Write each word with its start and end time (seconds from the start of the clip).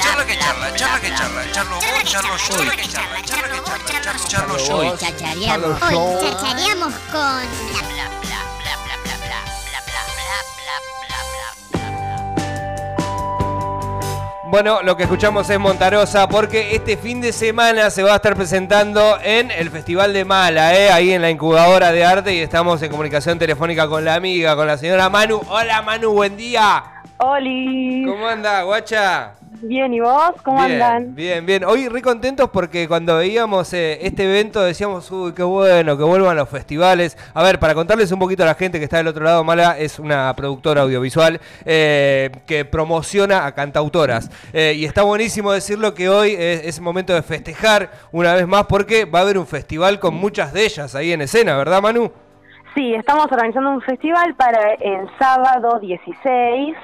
Charla 0.00 0.26
que 0.26 0.38
charla, 0.38 0.74
charla 0.74 1.00
que 1.00 1.08
charla, 1.14 1.52
charlo 1.52 1.76
vos, 1.76 2.04
charlo 2.04 2.36
yo, 2.36 2.56
charla 2.56 2.76
que 2.76 2.88
charla, 2.88 3.22
charla 3.22 3.48
que 3.48 3.62
charla, 3.62 4.02
charlo, 4.02 4.26
charlo 4.28 4.58
yo. 4.58 4.76
Hoy 4.76 4.92
chachareamos, 4.98 5.82
hoy 5.82 5.96
chachareamos 6.20 6.94
con... 7.12 7.96
Bueno, 14.48 14.80
lo 14.82 14.96
que 14.96 15.02
escuchamos 15.02 15.50
es 15.50 15.58
Montarosa 15.58 16.28
porque 16.28 16.74
este 16.74 16.96
fin 16.96 17.20
de 17.20 17.32
semana 17.32 17.90
se 17.90 18.02
va 18.02 18.12
a 18.12 18.16
estar 18.16 18.36
presentando 18.36 19.18
en 19.22 19.50
el 19.50 19.70
Festival 19.70 20.12
de 20.12 20.24
Mala, 20.24 20.74
¿eh? 20.78 20.90
ahí 20.90 21.12
en 21.12 21.20
la 21.20 21.30
incubadora 21.30 21.92
de 21.92 22.04
arte 22.04 22.32
y 22.32 22.38
estamos 22.38 22.80
en 22.80 22.90
comunicación 22.90 23.38
telefónica 23.38 23.88
con 23.88 24.04
la 24.04 24.14
amiga, 24.14 24.54
con 24.54 24.66
la 24.66 24.78
señora 24.78 25.10
Manu. 25.10 25.42
Hola 25.48 25.82
Manu, 25.82 26.12
buen 26.12 26.36
día. 26.36 26.84
Oli. 27.18 28.04
¿Cómo 28.06 28.26
anda, 28.26 28.62
guacha? 28.62 29.34
Bien, 29.62 29.92
¿y 29.94 30.00
vos? 30.00 30.32
¿Cómo 30.44 30.58
bien, 30.58 30.82
andan? 30.82 31.14
Bien, 31.14 31.46
bien. 31.46 31.64
Hoy 31.64 31.88
re 31.88 32.02
contentos 32.02 32.50
porque 32.50 32.86
cuando 32.86 33.16
veíamos 33.16 33.72
eh, 33.72 33.98
este 34.02 34.24
evento 34.24 34.60
decíamos, 34.60 35.10
uy, 35.10 35.32
qué 35.32 35.42
bueno, 35.42 35.96
que 35.96 36.04
vuelvan 36.04 36.36
los 36.36 36.48
festivales. 36.48 37.16
A 37.32 37.42
ver, 37.42 37.58
para 37.58 37.74
contarles 37.74 38.12
un 38.12 38.18
poquito 38.18 38.42
a 38.42 38.46
la 38.46 38.54
gente 38.54 38.78
que 38.78 38.84
está 38.84 38.98
del 38.98 39.08
otro 39.08 39.24
lado, 39.24 39.42
Mala 39.44 39.78
es 39.78 39.98
una 39.98 40.32
productora 40.36 40.82
audiovisual 40.82 41.40
eh, 41.64 42.30
que 42.46 42.66
promociona 42.66 43.46
a 43.46 43.54
cantautoras. 43.54 44.30
Eh, 44.52 44.74
y 44.76 44.84
está 44.84 45.02
buenísimo 45.02 45.52
decirlo 45.52 45.94
que 45.94 46.10
hoy 46.10 46.32
es, 46.32 46.66
es 46.66 46.80
momento 46.80 47.14
de 47.14 47.22
festejar 47.22 47.90
una 48.12 48.34
vez 48.34 48.46
más 48.46 48.66
porque 48.66 49.06
va 49.06 49.20
a 49.20 49.22
haber 49.22 49.38
un 49.38 49.46
festival 49.46 49.98
con 50.00 50.14
muchas 50.14 50.52
de 50.52 50.64
ellas 50.66 50.94
ahí 50.94 51.12
en 51.12 51.22
escena, 51.22 51.56
¿verdad, 51.56 51.80
Manu? 51.80 52.12
Sí, 52.74 52.92
estamos 52.92 53.32
organizando 53.32 53.70
un 53.70 53.80
festival 53.80 54.34
para 54.34 54.74
el 54.74 55.08
sábado 55.18 55.78
16 55.80 56.76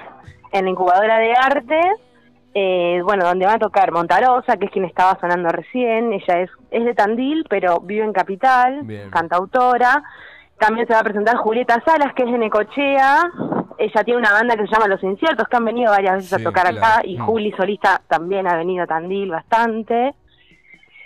en 0.52 0.64
la 0.64 0.70
incubadora 0.70 1.18
de 1.18 1.32
arte. 1.34 1.80
eh, 2.54 3.00
bueno, 3.02 3.24
donde 3.24 3.46
va 3.46 3.54
a 3.54 3.58
tocar 3.58 3.92
Montarosa, 3.92 4.58
que 4.58 4.66
es 4.66 4.70
quien 4.70 4.84
estaba 4.84 5.18
sonando 5.18 5.48
recién. 5.48 6.12
Ella 6.12 6.40
es, 6.40 6.50
es 6.70 6.84
de 6.84 6.92
Tandil, 6.94 7.46
pero 7.48 7.80
vive 7.80 8.04
en 8.04 8.12
Capital, 8.12 8.82
Bien. 8.82 9.08
cantautora. 9.10 10.02
También 10.58 10.86
se 10.86 10.92
va 10.92 11.00
a 11.00 11.04
presentar 11.04 11.36
Julieta 11.36 11.82
Salas, 11.84 12.12
que 12.14 12.24
es 12.24 12.30
de 12.30 12.36
Necochea. 12.36 13.22
Ella 13.78 14.04
tiene 14.04 14.20
una 14.20 14.32
banda 14.34 14.54
que 14.54 14.66
se 14.66 14.72
llama 14.72 14.86
Los 14.86 15.02
Inciertos, 15.02 15.48
que 15.48 15.56
han 15.56 15.64
venido 15.64 15.90
varias 15.92 16.16
veces 16.16 16.28
Sí, 16.30 16.42
a 16.42 16.44
tocar 16.44 16.66
claro. 16.68 16.78
acá. 16.78 17.00
Y 17.06 17.16
Mm. 17.18 17.22
Juli 17.24 17.52
Solista 17.52 18.02
también 18.06 18.46
ha 18.46 18.54
venido 18.56 18.84
a 18.84 18.86
Tandil 18.86 19.30
bastante. 19.30 20.14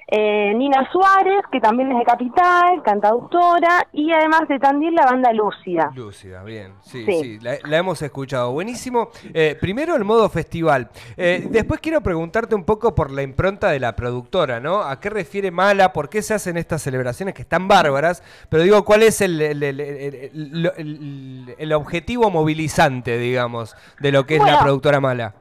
Eh, 0.09 0.55
Nina 0.55 0.89
Suárez, 0.93 1.41
que 1.51 1.59
también 1.61 1.91
es 1.91 1.99
de 1.99 2.05
Capital, 2.05 2.81
cantautora, 2.85 3.89
y 3.93 4.13
además 4.13 4.43
de 4.49 4.61
Tandil 4.61 4.95
la 4.95 5.05
banda 5.05 5.33
Lúcida. 5.33 5.91
Lúcida, 5.97 6.45
bien, 6.45 6.75
sí, 6.83 7.05
Sí. 7.05 7.13
sí, 7.23 7.39
la, 7.41 7.57
la 7.65 7.77
hemos 7.79 8.01
escuchado. 8.03 8.53
Buenísimo. 8.53 9.09
Eh, 9.35 9.57
primero 9.61 9.97
el 9.97 10.05
modo 10.05 10.29
festival. 10.29 10.91
Eh, 11.17 11.49
después 11.51 11.81
quiero 11.81 12.03
preguntarte 12.03 12.55
un 12.55 12.63
poco 12.65 12.95
por 12.95 13.11
la 13.11 13.23
impronta 13.23 13.71
de 13.71 13.81
la 13.81 13.97
productora, 13.97 14.61
¿no? 14.61 14.83
¿A 14.83 15.01
qué 15.01 15.11
refiere 15.11 15.51
Mala? 15.51 15.93
¿Por 15.93 16.09
qué 16.09 16.23
se 16.23 16.35
hacen 16.35 16.57
estas 16.57 16.83
celebraciones 16.83 17.35
que 17.35 17.43
están 17.43 17.67
bárbaras? 17.67 18.23
Pero 18.49 18.63
digo, 18.63 18.85
¿cuál 18.85 19.03
es 19.03 19.21
el, 19.21 19.41
el- 19.41 19.63
el- 19.65 19.81
el- 19.81 20.73
el- 20.77 21.55
el 21.59 21.73
objetivo 21.73 22.31
movilizante, 22.31 23.19
digamos, 23.19 23.75
de 23.99 24.13
lo 24.13 24.25
que 24.25 24.37
es 24.37 24.43
la 24.45 24.61
productora 24.61 25.01
Mala? 25.01 25.35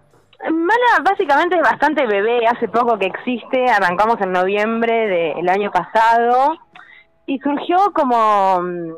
Básicamente 1.04 1.56
es 1.56 1.62
bastante 1.62 2.06
bebé, 2.06 2.48
hace 2.48 2.68
poco 2.68 2.98
que 2.98 3.08
existe, 3.08 3.66
arrancamos 3.70 4.20
en 4.22 4.32
noviembre 4.32 5.08
del 5.36 5.50
año 5.50 5.72
pasado 5.72 6.58
y 7.26 7.40
surgió 7.40 7.78
como 7.94 8.62
mm, 8.62 8.92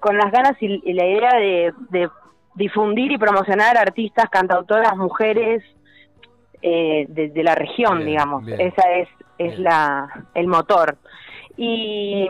con 0.00 0.16
las 0.16 0.30
ganas 0.32 0.54
y, 0.60 0.80
y 0.84 0.92
la 0.92 1.06
idea 1.06 1.34
de, 1.34 1.72
de 1.90 2.10
difundir 2.54 3.12
y 3.12 3.18
promocionar 3.18 3.76
artistas, 3.78 4.28
cantautoras, 4.30 4.96
mujeres 4.96 5.62
eh, 6.62 7.06
de, 7.08 7.28
de 7.30 7.42
la 7.42 7.54
región, 7.54 7.96
Bien, 7.98 8.06
digamos. 8.08 8.44
bien. 8.44 8.60
Esa 8.60 8.90
es, 8.92 9.08
es 9.38 9.52
Bien. 9.52 9.64
la 9.64 10.26
el 10.34 10.46
motor. 10.46 10.98
Y, 11.56 12.26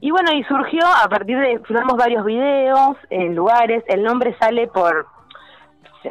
y 0.00 0.10
bueno, 0.10 0.32
y 0.32 0.44
surgió 0.44 0.82
a 0.86 1.08
partir 1.08 1.38
de, 1.38 1.58
filmamos 1.60 1.96
varios 1.96 2.24
videos 2.24 2.96
en 3.10 3.34
lugares, 3.34 3.82
el 3.88 4.02
nombre 4.04 4.36
sale 4.38 4.68
por 4.68 5.06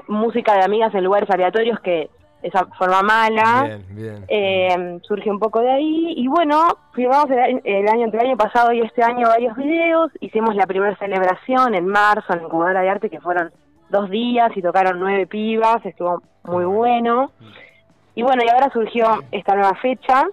música 0.08 0.53
de 0.56 0.64
amigas 0.64 0.94
en 0.96 1.03
lugares 1.03 1.30
aleatorios 1.30 1.80
que 1.81 2.09
esa 2.44 2.66
forma 2.78 3.02
mala. 3.02 3.63
Bien, 3.66 3.85
bien. 3.90 4.25
Eh, 4.28 5.00
surge 5.03 5.29
un 5.29 5.40
poco 5.40 5.59
de 5.62 5.72
ahí 5.72 6.13
y 6.18 6.28
bueno, 6.28 6.78
filmamos 6.94 7.29
el, 7.29 7.40
año- 7.40 7.62
el 7.63 7.88
año 7.88 8.06
entre 8.06 8.19
el 8.22 8.28
año 8.28 8.38
pasado 8.38 8.72
y 8.74 8.81
este 8.81 9.03
año 9.03 9.28
varios 9.28 9.56
videos, 9.56 10.12
hicimos 10.19 10.56
la 10.56 10.66
primera 10.68 10.96
celebración 10.97 11.75
en 11.75 11.85
marzo 11.88 12.34
en 12.34 12.40
la 12.40 12.46
incubadora 12.46 12.81
de 12.81 12.90
arte 12.90 13.09
que 13.09 13.19
fueron 13.22 13.52
dos 13.90 14.09
días 14.09 14.52
y 14.56 14.62
tocaron 14.62 15.00
nueve 15.00 15.28
pibas, 15.28 15.85
estuvo 15.85 16.22
muy 16.44 16.66
bueno. 16.66 17.31
Y 18.16 18.24
bueno, 18.24 18.44
y 18.46 18.50
ahora 18.50 18.69
surgió 18.73 19.06
esta 19.31 19.53
nueva 19.56 19.75
fecha 19.75 20.25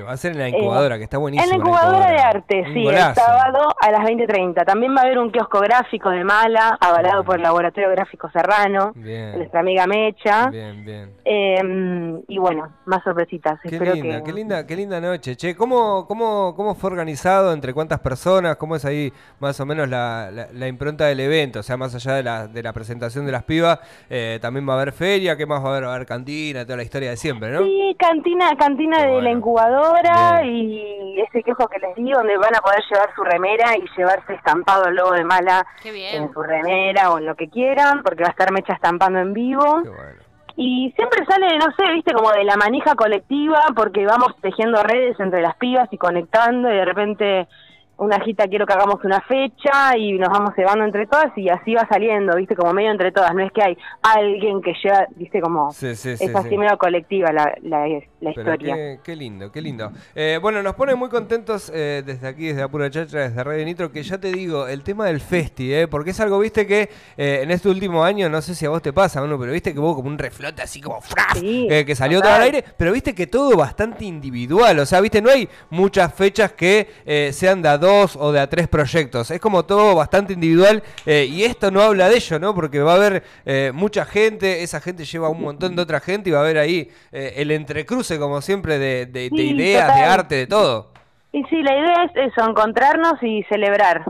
Que 0.00 0.06
va 0.06 0.12
a 0.12 0.16
ser 0.16 0.32
en 0.32 0.38
la 0.38 0.48
incubadora, 0.48 0.96
que 0.98 1.04
está 1.04 1.18
buenísimo. 1.18 1.44
en 1.44 1.50
la 1.50 1.56
incubadora 1.64 2.10
de 2.10 2.18
arte, 2.18 2.64
sí, 2.72 2.86
el 2.86 2.96
sábado 3.14 3.74
a 3.80 3.90
las 3.90 4.00
20.30. 4.00 4.64
También 4.64 4.94
va 4.96 5.00
a 5.00 5.04
haber 5.04 5.18
un 5.18 5.30
kiosco 5.30 5.60
gráfico 5.60 6.10
de 6.10 6.24
Mala, 6.24 6.78
avalado 6.80 7.24
por 7.24 7.36
el 7.36 7.42
Laboratorio 7.42 7.90
Gráfico 7.90 8.30
Serrano, 8.30 8.92
Bien. 8.94 9.36
nuestra 9.36 9.60
amiga 9.60 9.86
Mecha. 9.86 10.48
Bien, 10.50 10.84
bien. 10.84 11.12
Eh, 11.24 12.22
y 12.28 12.38
bueno, 12.38 12.72
más 12.86 13.02
sorpresitas. 13.04 13.58
Qué 13.62 13.68
Espero 13.68 13.94
linda, 13.94 14.18
que... 14.18 14.22
qué 14.24 14.32
linda, 14.32 14.66
qué 14.66 14.76
linda 14.76 15.00
noche. 15.00 15.36
Che, 15.36 15.54
¿cómo, 15.54 16.06
cómo, 16.06 16.54
¿cómo 16.56 16.74
fue 16.74 16.90
organizado? 16.90 17.52
¿Entre 17.52 17.74
cuántas 17.74 18.00
personas? 18.00 18.56
¿Cómo 18.56 18.76
es 18.76 18.84
ahí 18.84 19.12
más 19.38 19.58
o 19.60 19.66
menos 19.66 19.88
la, 19.88 20.30
la- 20.32 20.48
la 20.52 20.66
impronta 20.68 21.06
del 21.06 21.20
evento? 21.20 21.60
O 21.60 21.62
sea, 21.62 21.76
más 21.76 21.94
allá 21.94 22.14
de 22.14 22.22
la, 22.22 22.46
de 22.46 22.62
la 22.62 22.72
presentación 22.72 23.26
de 23.26 23.32
las 23.32 23.42
pibas, 23.44 23.78
eh, 24.08 24.38
también 24.40 24.68
va 24.68 24.74
a 24.74 24.76
haber 24.76 24.92
feria, 24.92 25.36
¿qué 25.36 25.46
más 25.46 25.62
va 25.62 25.68
a 25.68 25.70
haber? 25.72 25.84
Va 25.84 25.92
a 25.92 25.94
haber 25.96 26.06
cantina, 26.06 26.64
toda 26.64 26.76
la 26.78 26.82
historia 26.82 27.10
de 27.10 27.16
siempre, 27.16 27.50
¿no? 27.50 27.62
Sí, 27.64 27.96
cantina, 27.98 28.50
cantina 28.58 28.96
Qué 28.98 29.02
de 29.04 29.08
bueno. 29.12 29.22
la 29.24 29.30
incubadora 29.32 29.89
Bien. 29.92 30.54
y 30.54 31.20
ese 31.20 31.42
kiosco 31.42 31.68
que 31.68 31.78
les 31.78 31.94
digo, 31.96 32.18
donde 32.18 32.36
van 32.36 32.54
a 32.54 32.60
poder 32.60 32.82
llevar 32.90 33.14
su 33.14 33.22
remera 33.22 33.76
y 33.76 33.84
llevarse 33.96 34.34
estampado 34.34 34.86
el 34.86 34.94
logo 34.94 35.12
de 35.12 35.24
Mala 35.24 35.66
en 35.84 36.32
su 36.32 36.42
remera 36.42 37.12
o 37.12 37.18
en 37.18 37.26
lo 37.26 37.34
que 37.34 37.48
quieran, 37.48 38.02
porque 38.02 38.22
va 38.22 38.28
a 38.28 38.32
estar 38.32 38.52
Mecha 38.52 38.74
estampando 38.74 39.18
en 39.18 39.32
vivo. 39.32 39.80
Qué 39.82 39.88
bueno. 39.88 40.20
Y 40.56 40.92
siempre 40.96 41.24
sale, 41.26 41.56
no 41.58 41.72
sé, 41.76 41.90
viste, 41.92 42.12
como 42.12 42.30
de 42.32 42.44
la 42.44 42.56
manija 42.56 42.94
colectiva, 42.94 43.60
porque 43.74 44.04
vamos 44.04 44.34
tejiendo 44.42 44.82
redes 44.82 45.18
entre 45.18 45.40
las 45.40 45.56
pibas 45.56 45.88
y 45.90 45.96
conectando, 45.96 46.70
y 46.70 46.76
de 46.76 46.84
repente 46.84 47.48
una 48.00 48.18
gita 48.20 48.48
quiero 48.48 48.66
que 48.66 48.72
hagamos 48.72 49.04
una 49.04 49.20
fecha 49.20 49.96
y 49.96 50.12
nos 50.18 50.30
vamos 50.30 50.54
cebando 50.56 50.84
entre 50.84 51.06
todas 51.06 51.36
y 51.36 51.48
así 51.48 51.74
va 51.74 51.86
saliendo, 51.88 52.36
viste, 52.36 52.56
como 52.56 52.72
medio 52.72 52.90
entre 52.90 53.12
todas. 53.12 53.34
No 53.34 53.44
es 53.44 53.52
que 53.52 53.62
hay 53.62 53.78
alguien 54.02 54.60
que 54.62 54.72
lleva, 54.82 55.06
viste, 55.16 55.40
como 55.40 55.70
Sí, 55.72 55.94
sí, 55.94 56.16
sí, 56.16 56.24
es 56.24 56.34
así 56.34 56.48
sí. 56.48 56.58
medio 56.58 56.76
colectiva 56.78 57.30
la, 57.32 57.54
la, 57.62 57.86
la 57.86 58.32
Pero 58.34 58.40
historia. 58.40 58.74
qué, 58.74 59.00
qué 59.04 59.16
lindo, 59.16 59.52
qué 59.52 59.60
lindo. 59.62 59.92
Eh, 60.14 60.38
bueno, 60.42 60.62
nos 60.62 60.74
pone 60.74 60.94
muy 60.94 61.08
contentos 61.08 61.70
eh, 61.74 62.02
desde 62.04 62.26
aquí, 62.26 62.48
desde 62.48 62.62
Apura 62.62 62.90
Chacha, 62.90 63.18
desde 63.18 63.44
Radio 63.44 63.64
Nitro, 63.64 63.92
que 63.92 64.02
ya 64.02 64.18
te 64.18 64.32
digo, 64.32 64.66
el 64.66 64.82
tema 64.82 65.06
del 65.06 65.20
festi, 65.20 65.72
eh, 65.72 65.86
porque 65.86 66.10
es 66.10 66.20
algo, 66.20 66.38
viste, 66.38 66.66
que 66.66 66.90
en 67.16 67.50
este 67.50 67.68
último 67.68 68.02
año, 68.02 68.28
no 68.28 68.40
sé 68.42 68.54
si 68.54 68.66
a 68.66 68.70
vos 68.70 68.82
te 68.82 68.92
pasa, 68.92 69.22
uno, 69.22 69.38
pero 69.38 69.52
viste 69.52 69.72
que 69.72 69.78
hubo 69.78 69.94
como 69.94 70.08
un 70.08 70.18
reflote 70.18 70.62
así 70.62 70.80
como 70.80 71.00
¡fraf! 71.00 71.38
Que 71.40 71.94
salió 71.94 72.18
total. 72.18 72.30
todo 72.32 72.36
al 72.42 72.42
aire, 72.46 72.64
pero 72.76 72.92
viste 72.92 73.14
que 73.14 73.26
todo 73.26 73.56
bastante 73.56 74.04
individual, 74.06 74.78
o 74.78 74.86
sea, 74.86 75.00
viste, 75.00 75.20
no 75.20 75.30
hay 75.30 75.48
muchas 75.70 76.12
fechas 76.14 76.52
que 76.52 77.30
sean 77.32 77.60
a 77.66 77.78
dos 77.90 78.16
o 78.16 78.32
de 78.32 78.40
a 78.40 78.48
tres 78.48 78.68
proyectos, 78.68 79.30
es 79.30 79.40
como 79.40 79.64
todo 79.64 79.94
bastante 79.94 80.32
individual 80.32 80.82
eh, 81.06 81.26
y 81.28 81.42
esto 81.44 81.70
no 81.70 81.80
habla 81.82 82.08
de 82.08 82.16
ello, 82.16 82.38
¿no? 82.38 82.54
Porque 82.54 82.80
va 82.80 82.92
a 82.92 82.96
haber 82.96 83.22
eh, 83.44 83.72
mucha 83.74 84.04
gente, 84.04 84.62
esa 84.62 84.80
gente 84.80 85.04
lleva 85.04 85.28
un 85.28 85.40
montón 85.42 85.74
de 85.76 85.82
otra 85.82 86.00
gente 86.00 86.30
y 86.30 86.32
va 86.32 86.38
a 86.38 86.42
haber 86.42 86.58
ahí 86.58 86.88
eh, 87.12 87.34
el 87.36 87.50
entrecruce, 87.50 88.18
como 88.18 88.40
siempre, 88.40 88.78
de, 88.78 89.06
de- 89.06 89.28
de 89.30 89.42
ideas, 89.42 89.94
de 89.94 90.02
arte, 90.02 90.34
de 90.36 90.46
todo. 90.46 90.92
Y 91.32 91.42
sí, 91.44 91.62
la 91.62 91.72
idea 91.76 92.04
es 92.04 92.32
eso, 92.32 92.48
encontrarnos 92.48 93.14
y 93.22 93.42
celebrar. 93.48 94.04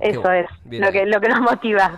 Eso 0.00 0.20
bueno, 0.20 0.36
es 0.38 0.46
bien 0.64 0.82
lo 0.82 0.86
ahí. 0.88 0.92
que, 0.92 1.06
lo 1.06 1.20
que 1.20 1.28
nos 1.28 1.40
motiva. 1.40 1.92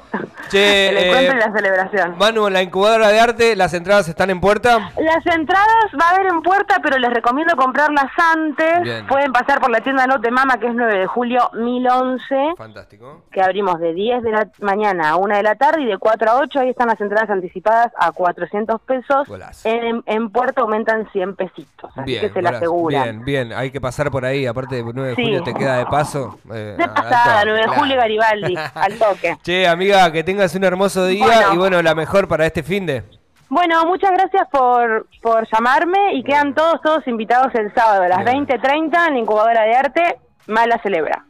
Che, 0.48 0.88
el 0.90 0.96
encuentro 0.98 1.32
eh, 1.34 1.36
y 1.36 1.40
la 1.48 1.52
celebración. 1.52 2.14
Manu, 2.18 2.46
en 2.46 2.52
la 2.52 2.62
incubadora 2.62 3.08
de 3.08 3.20
arte, 3.20 3.56
las 3.56 3.74
entradas 3.74 4.08
están 4.08 4.30
en 4.30 4.40
puerta. 4.40 4.90
Las 4.98 5.26
entradas 5.34 5.66
va 6.00 6.06
a 6.08 6.14
haber 6.14 6.26
en 6.26 6.42
puerta, 6.42 6.76
pero 6.82 6.98
les 6.98 7.10
recomiendo 7.12 7.56
comprarlas 7.56 8.06
antes. 8.34 8.82
Bien. 8.82 9.06
Pueden 9.06 9.32
pasar 9.32 9.60
por 9.60 9.70
la 9.70 9.80
tienda 9.80 10.06
Note 10.06 10.30
Mama, 10.30 10.58
que 10.58 10.66
es 10.68 10.74
9 10.74 10.98
de 10.98 11.06
julio 11.06 11.50
1011, 11.54 12.54
Fantástico. 12.56 13.24
que 13.32 13.42
abrimos 13.42 13.78
de 13.80 13.92
10 13.94 14.22
de 14.22 14.30
la 14.30 14.48
mañana 14.60 15.10
a 15.10 15.16
1 15.16 15.36
de 15.36 15.42
la 15.42 15.54
tarde 15.56 15.82
y 15.82 15.86
de 15.86 15.98
4 15.98 16.30
a 16.30 16.36
8. 16.40 16.60
Ahí 16.60 16.70
están 16.70 16.88
las 16.88 17.00
entradas 17.00 17.30
anticipadas 17.30 17.92
a 17.98 18.12
400 18.12 18.80
pesos. 18.82 19.28
En, 19.64 20.02
en 20.06 20.30
puerta 20.30 20.60
aumentan 20.62 21.08
100 21.12 21.36
pesitos, 21.36 21.90
así 21.96 22.02
Bien, 22.04 22.20
que 22.20 22.30
se 22.32 22.42
la 22.42 22.50
aseguran. 22.50 23.02
bien, 23.02 23.24
bien, 23.24 23.52
hay 23.52 23.70
que 23.70 23.80
pasar 23.80 24.10
por 24.10 24.24
ahí, 24.24 24.46
aparte 24.46 24.76
de 24.76 24.82
9 24.82 25.10
de 25.10 25.14
Sí. 25.16 25.22
julio 25.22 25.42
te 25.42 25.54
queda 25.54 25.78
de 25.78 25.86
paso. 25.86 26.38
eh, 26.52 26.74
De 26.78 26.88
pasada, 26.88 27.40
toque, 27.40 27.44
9 27.46 27.58
de 27.60 27.64
claro. 27.64 27.77
Julio 27.78 27.96
Garibaldi, 27.96 28.54
al 28.74 28.94
toque. 28.98 29.36
Che, 29.42 29.66
amiga, 29.66 30.10
que 30.12 30.24
tengas 30.24 30.54
un 30.54 30.64
hermoso 30.64 31.06
día 31.06 31.24
Bueno. 31.24 31.54
y 31.54 31.56
bueno, 31.56 31.82
la 31.82 31.94
mejor 31.94 32.28
para 32.28 32.46
este 32.46 32.62
fin 32.62 32.86
de. 32.86 33.02
Bueno, 33.50 33.86
muchas 33.86 34.10
gracias 34.12 34.46
por, 34.50 35.06
por 35.22 35.46
llamarme 35.50 36.14
y 36.14 36.22
quedan 36.22 36.54
todos, 36.54 36.82
todos 36.82 37.06
invitados 37.08 37.54
el 37.54 37.72
sábado 37.74 38.02
a 38.02 38.08
las 38.08 38.24
Bien. 38.24 38.46
20.30 38.46 39.08
en 39.08 39.14
la 39.14 39.18
incubadora 39.20 39.62
de 39.62 39.74
arte. 39.74 40.02
Mala 40.46 40.78
celebra. 40.82 41.24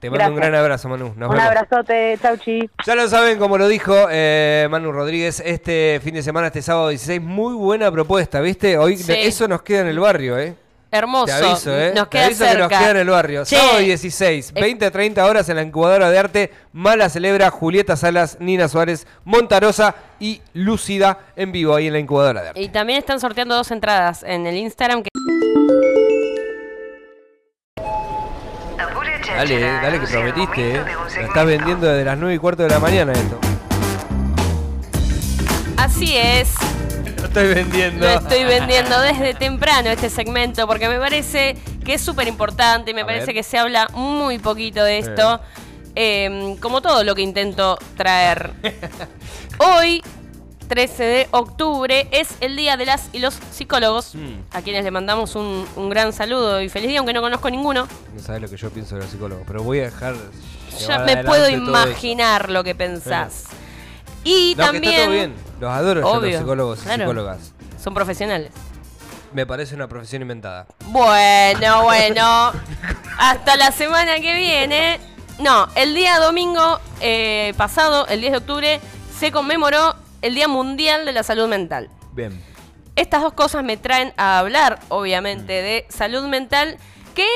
Te 0.00 0.08
mando 0.10 0.28
un 0.28 0.36
gran 0.36 0.54
abrazo, 0.54 0.88
Manu. 0.88 1.12
Nos 1.16 1.28
Un 1.28 1.34
vemos. 1.36 1.40
abrazote, 1.44 2.16
chau 2.22 2.36
chi. 2.36 2.70
Ya 2.86 2.94
lo 2.94 3.08
saben, 3.08 3.36
como 3.38 3.58
lo 3.58 3.66
dijo 3.66 3.92
eh, 4.10 4.68
Manu 4.70 4.92
Rodríguez, 4.92 5.42
este 5.44 6.00
fin 6.04 6.14
de 6.14 6.22
semana, 6.22 6.46
este 6.46 6.62
sábado 6.62 6.88
16, 6.90 7.20
muy 7.20 7.54
buena 7.54 7.90
propuesta, 7.90 8.40
¿viste? 8.40 8.78
Hoy 8.78 8.96
Sí. 8.96 9.12
eso 9.12 9.48
nos 9.48 9.62
queda 9.62 9.80
en 9.80 9.88
el 9.88 9.98
barrio, 9.98 10.38
¿eh? 10.38 10.54
Hermoso. 10.90 11.26
Te 11.26 11.32
aviso, 11.32 11.78
¿eh? 11.78 11.92
Nos 11.94 12.04
Te 12.08 12.10
queda 12.16 12.26
aviso 12.26 12.44
cerca. 12.44 12.54
que 12.68 12.74
nos 12.74 12.80
queda 12.82 12.90
en 12.92 12.96
el 12.96 13.10
barrio. 13.10 13.44
Che, 13.44 13.56
Sábado 13.56 13.78
16, 13.78 14.52
eh, 14.54 14.60
20 14.60 14.86
a 14.86 14.90
30 14.90 15.26
horas 15.26 15.48
en 15.48 15.56
la 15.56 15.62
incubadora 15.62 16.10
de 16.10 16.18
arte. 16.18 16.52
Mala 16.72 17.08
celebra 17.10 17.50
Julieta 17.50 17.96
Salas, 17.96 18.38
Nina 18.40 18.68
Suárez, 18.68 19.06
Montarosa 19.24 19.94
y 20.18 20.40
Lúcida 20.54 21.18
en 21.36 21.52
vivo 21.52 21.74
ahí 21.74 21.88
en 21.88 21.92
la 21.92 21.98
incubadora 21.98 22.42
de 22.42 22.48
arte. 22.50 22.60
Y 22.60 22.68
también 22.70 22.98
están 23.00 23.20
sorteando 23.20 23.54
dos 23.54 23.70
entradas 23.70 24.22
en 24.22 24.46
el 24.46 24.56
Instagram. 24.56 25.02
Que... 25.02 25.08
Dale, 29.36 29.60
dale 29.60 30.00
que 30.00 30.06
prometiste, 30.06 30.76
¿eh? 30.76 30.82
Lo 31.20 31.26
estás 31.26 31.46
vendiendo 31.46 31.86
desde 31.86 32.04
las 32.04 32.18
9 32.18 32.34
y 32.34 32.38
cuarto 32.38 32.62
de 32.62 32.70
la 32.70 32.78
mañana 32.80 33.12
esto. 33.12 33.38
Así 35.76 36.16
es. 36.16 36.54
Estoy 37.28 37.54
vendiendo. 37.54 38.06
Lo 38.06 38.12
estoy 38.18 38.44
vendiendo 38.44 39.00
desde 39.00 39.34
temprano 39.34 39.90
este 39.90 40.10
segmento 40.10 40.66
porque 40.66 40.88
me 40.88 40.98
parece 40.98 41.56
que 41.84 41.94
es 41.94 42.00
súper 42.02 42.26
importante 42.28 42.90
y 42.90 42.94
me 42.94 43.02
A 43.02 43.06
parece 43.06 43.26
ver. 43.26 43.34
que 43.36 43.42
se 43.42 43.58
habla 43.58 43.86
muy 43.94 44.38
poquito 44.38 44.82
de 44.82 44.98
esto. 44.98 45.40
eh, 46.00 46.56
como 46.60 46.80
todo 46.80 47.02
lo 47.04 47.14
que 47.14 47.22
intento 47.22 47.76
traer. 47.96 48.52
Hoy, 49.58 50.00
13 50.68 51.02
de 51.02 51.28
octubre, 51.32 52.06
es 52.12 52.28
el 52.40 52.54
día 52.56 52.76
de 52.76 52.86
las 52.86 53.08
y 53.12 53.18
los 53.18 53.38
psicólogos, 53.50 54.14
Mm. 54.14 54.40
a 54.52 54.62
quienes 54.62 54.84
le 54.84 54.90
mandamos 54.92 55.34
un, 55.34 55.66
un 55.76 55.90
gran 55.90 56.12
saludo 56.12 56.60
y 56.62 56.68
feliz 56.68 56.88
día, 56.88 56.98
aunque 57.00 57.12
no 57.14 57.20
conozco 57.20 57.50
ninguno. 57.50 57.88
No 58.14 58.20
sabes 58.22 58.42
lo 58.42 58.48
que 58.48 58.56
yo 58.56 58.70
pienso 58.70 58.94
de 58.94 59.02
los 59.02 59.10
psicólogos, 59.10 59.44
pero 59.46 59.62
voy 59.64 59.80
a 59.80 59.84
dejar. 59.84 60.14
Ya 60.78 60.98
llevar 60.98 61.06
me 61.06 61.24
puedo 61.24 61.42
adelante 61.44 61.66
todo 61.66 61.76
eso. 61.78 61.88
imaginar 61.90 62.50
lo 62.50 62.62
que 62.62 62.74
pensás. 62.76 63.44
Y 64.28 64.54
No, 64.56 64.64
también 64.64 64.82
que 64.82 64.90
está 64.90 65.02
todo 65.04 65.12
bien. 65.14 65.34
Los 65.60 65.70
adoro 65.72 66.00
yo, 66.02 66.20
los 66.20 66.34
psicólogos 66.38 66.78
y 66.80 66.82
claro. 66.82 67.02
psicólogas. 67.04 67.52
son 67.82 67.94
profesionales. 67.94 68.50
Me 69.32 69.46
parece 69.46 69.74
una 69.74 69.88
profesión 69.88 70.20
inventada. 70.22 70.66
Bueno, 70.86 71.82
bueno. 71.84 72.52
Hasta 73.18 73.56
la 73.56 73.72
semana 73.72 74.16
que 74.20 74.34
viene. 74.34 74.98
No, 75.38 75.68
el 75.76 75.94
día 75.94 76.18
domingo 76.18 76.78
eh, 77.00 77.54
pasado, 77.56 78.06
el 78.08 78.20
10 78.20 78.32
de 78.32 78.38
octubre, 78.38 78.80
se 79.18 79.30
conmemoró 79.32 79.94
el 80.20 80.34
Día 80.34 80.48
Mundial 80.48 81.04
de 81.06 81.12
la 81.12 81.22
Salud 81.22 81.46
Mental. 81.48 81.88
Bien. 82.12 82.42
Estas 82.96 83.22
dos 83.22 83.32
cosas 83.32 83.62
me 83.64 83.76
traen 83.76 84.12
a 84.16 84.40
hablar, 84.40 84.80
obviamente, 84.88 85.52
de 85.52 85.86
salud 85.88 86.24
mental, 86.26 86.76
que 87.14 87.26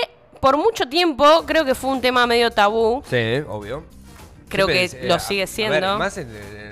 por 0.40 0.56
mucho 0.56 0.88
tiempo 0.88 1.44
creo 1.46 1.64
que 1.64 1.74
fue 1.76 1.90
un 1.90 2.00
tema 2.00 2.26
medio 2.26 2.50
tabú. 2.50 3.02
Sí, 3.08 3.42
obvio. 3.48 3.84
Creo 4.48 4.66
Siempre 4.66 4.74
que 4.74 4.84
es, 4.84 4.94
eh, 4.94 5.00
lo 5.08 5.14
a- 5.14 5.18
sigue 5.20 5.42
a 5.42 5.44
ver, 5.44 5.48
siendo. 5.48 5.98
más 5.98 6.18
en- 6.18 6.28
en- 6.34 6.71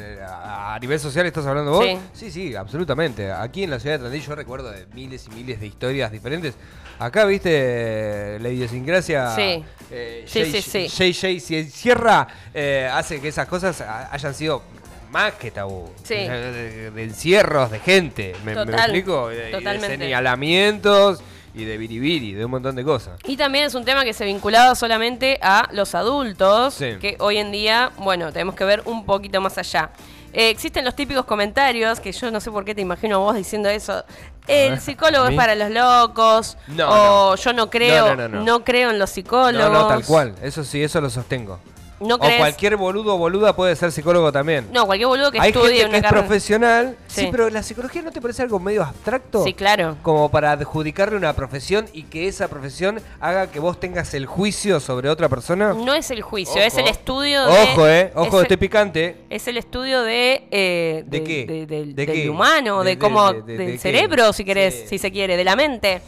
a, 0.74 0.78
nivel 0.78 0.98
social 1.00 1.26
estás 1.26 1.46
hablando 1.46 1.72
vos. 1.72 1.84
Sí. 1.84 1.98
sí, 2.12 2.30
sí, 2.30 2.54
absolutamente. 2.56 3.30
Aquí 3.32 3.62
en 3.64 3.70
la 3.70 3.80
ciudad 3.80 3.98
de 3.98 4.04
Tandil 4.04 4.22
yo 4.22 4.34
recuerdo 4.34 4.70
de 4.70 4.86
miles 4.94 5.26
y 5.26 5.30
miles 5.34 5.60
de 5.60 5.66
historias 5.66 6.10
diferentes. 6.12 6.54
Acá, 6.98 7.24
viste, 7.24 8.38
la 8.40 8.48
idiosincrasia. 8.48 9.34
Sí. 9.34 9.64
eh, 9.90 10.24
Sí, 10.26 10.40
Jay- 10.40 10.62
sí, 10.62 10.62
sí. 10.62 10.88
Jay 10.88 11.14
Jay 11.14 11.40
si 11.40 11.64
Sierra 11.70 12.26
eh, 12.52 12.88
hace 12.92 13.20
que 13.20 13.28
esas 13.28 13.46
cosas 13.48 13.80
hayan 13.80 14.34
sido 14.34 14.62
más 15.10 15.32
que 15.34 15.50
tabú. 15.50 15.90
Sí. 16.04 16.14
De, 16.14 16.90
de- 16.90 17.02
encierros 17.02 17.70
de 17.70 17.78
gente. 17.80 18.34
¿Me, 18.44 18.52
explico? 18.52 19.32
Y 19.32 19.36
de- 19.36 19.42
y 19.42 19.44
de 19.46 19.50
totalmente. 19.58 19.96
señalamientos 19.98 21.22
y 21.54 21.64
de 21.64 21.76
biribiri, 21.78 22.32
de 22.34 22.44
un 22.44 22.50
montón 22.52 22.76
de 22.76 22.84
cosas. 22.84 23.18
Y 23.26 23.36
también 23.36 23.64
es 23.64 23.74
un 23.74 23.84
tema 23.84 24.04
que 24.04 24.12
se 24.12 24.24
vinculaba 24.24 24.74
solamente 24.76 25.38
a 25.42 25.68
los 25.72 25.94
adultos, 25.96 26.74
Sí. 26.74 26.96
que 27.00 27.16
hoy 27.18 27.38
en 27.38 27.50
día, 27.50 27.90
bueno, 27.98 28.32
tenemos 28.32 28.54
que 28.54 28.64
ver 28.64 28.82
un 28.84 29.04
poquito 29.04 29.40
más 29.40 29.58
allá. 29.58 29.90
Eh, 30.32 30.50
existen 30.50 30.84
los 30.84 30.94
típicos 30.94 31.24
comentarios, 31.24 31.98
que 32.00 32.12
yo 32.12 32.30
no 32.30 32.40
sé 32.40 32.50
por 32.50 32.64
qué 32.64 32.74
te 32.74 32.80
imagino 32.80 33.16
a 33.16 33.18
vos 33.18 33.34
diciendo 33.34 33.68
eso. 33.68 34.04
El 34.46 34.80
psicólogo 34.80 35.24
¿a 35.26 35.30
es 35.30 35.36
para 35.36 35.54
los 35.54 35.70
locos, 35.70 36.56
No, 36.68 36.88
o 36.88 37.30
no. 37.30 37.36
yo 37.36 37.52
no 37.52 37.70
creo, 37.70 38.08
No, 38.08 38.16
no, 38.16 38.28
no, 38.28 38.36
no, 38.38 38.44
no. 38.44 38.64
creo 38.64 38.90
en 38.90 38.98
los 38.98 39.10
psicólogos. 39.10 39.70
No, 39.72 39.82
no, 39.82 39.88
tal 39.88 40.04
cual. 40.04 40.34
Eso 40.42 40.64
sí, 40.64 40.82
eso 40.82 41.00
lo 41.00 41.10
sostengo. 41.10 41.58
¿No 42.00 42.14
o 42.14 42.18
crees? 42.18 42.38
cualquier 42.38 42.76
boludo 42.76 43.14
o 43.14 43.18
boluda 43.18 43.54
puede 43.54 43.76
ser 43.76 43.92
psicólogo 43.92 44.32
también. 44.32 44.66
No, 44.72 44.86
cualquier 44.86 45.06
boludo 45.08 45.30
que 45.30 45.38
Hay 45.40 45.50
estudie 45.50 45.66
gente 45.68 45.82
que 45.82 45.88
una 45.90 45.96
es 45.98 46.02
carrera. 46.02 46.22
profesional. 46.26 46.96
Sí. 47.06 47.20
Sí. 47.22 47.28
pero 47.30 47.50
la 47.50 47.62
psicología 47.62 48.00
no 48.02 48.10
te 48.10 48.20
parece 48.20 48.42
algo 48.42 48.58
medio 48.58 48.82
abstracto. 48.82 49.44
Sí, 49.44 49.52
claro. 49.52 49.96
Como 50.02 50.30
para 50.30 50.52
adjudicarle 50.52 51.16
una 51.16 51.32
profesión 51.34 51.86
y 51.92 52.04
que 52.04 52.26
esa 52.28 52.48
profesión 52.48 53.00
haga 53.20 53.48
que 53.48 53.60
vos 53.60 53.78
tengas 53.78 54.14
el 54.14 54.26
juicio 54.26 54.80
sobre 54.80 55.08
otra 55.10 55.28
persona. 55.28 55.74
No 55.74 55.92
es 55.94 56.10
el 56.10 56.22
juicio, 56.22 56.54
Ojo. 56.56 56.62
es 56.64 56.76
el 56.78 56.88
estudio 56.88 57.46
de... 57.46 57.52
Ojo, 57.52 57.86
eh. 57.88 58.12
Ojo, 58.14 58.38
es, 58.38 58.42
estoy 58.44 58.56
picante. 58.56 59.16
es 59.28 59.46
el 59.48 59.56
estudio 59.58 60.02
de... 60.02 60.46
eh, 60.50 61.04
¿De 61.06 61.22
qué? 61.22 61.44
de- 61.46 61.66
del- 61.66 61.94
¿De 61.94 62.06
del 62.06 62.14
qué? 62.22 62.30
humano, 62.30 62.82
De- 62.82 62.98
cómo... 62.98 63.32
de- 63.32 63.42
de- 63.42 63.56
del 63.58 63.72
qué? 63.72 63.78
cerebro, 63.78 64.32
si 64.32 64.44
querés, 64.44 64.74
Sí. 64.74 64.88
si 64.88 64.98
se 64.98 65.10
quiere, 65.12 65.36
de 65.36 65.44
la 65.44 65.54
mente. 65.56 66.00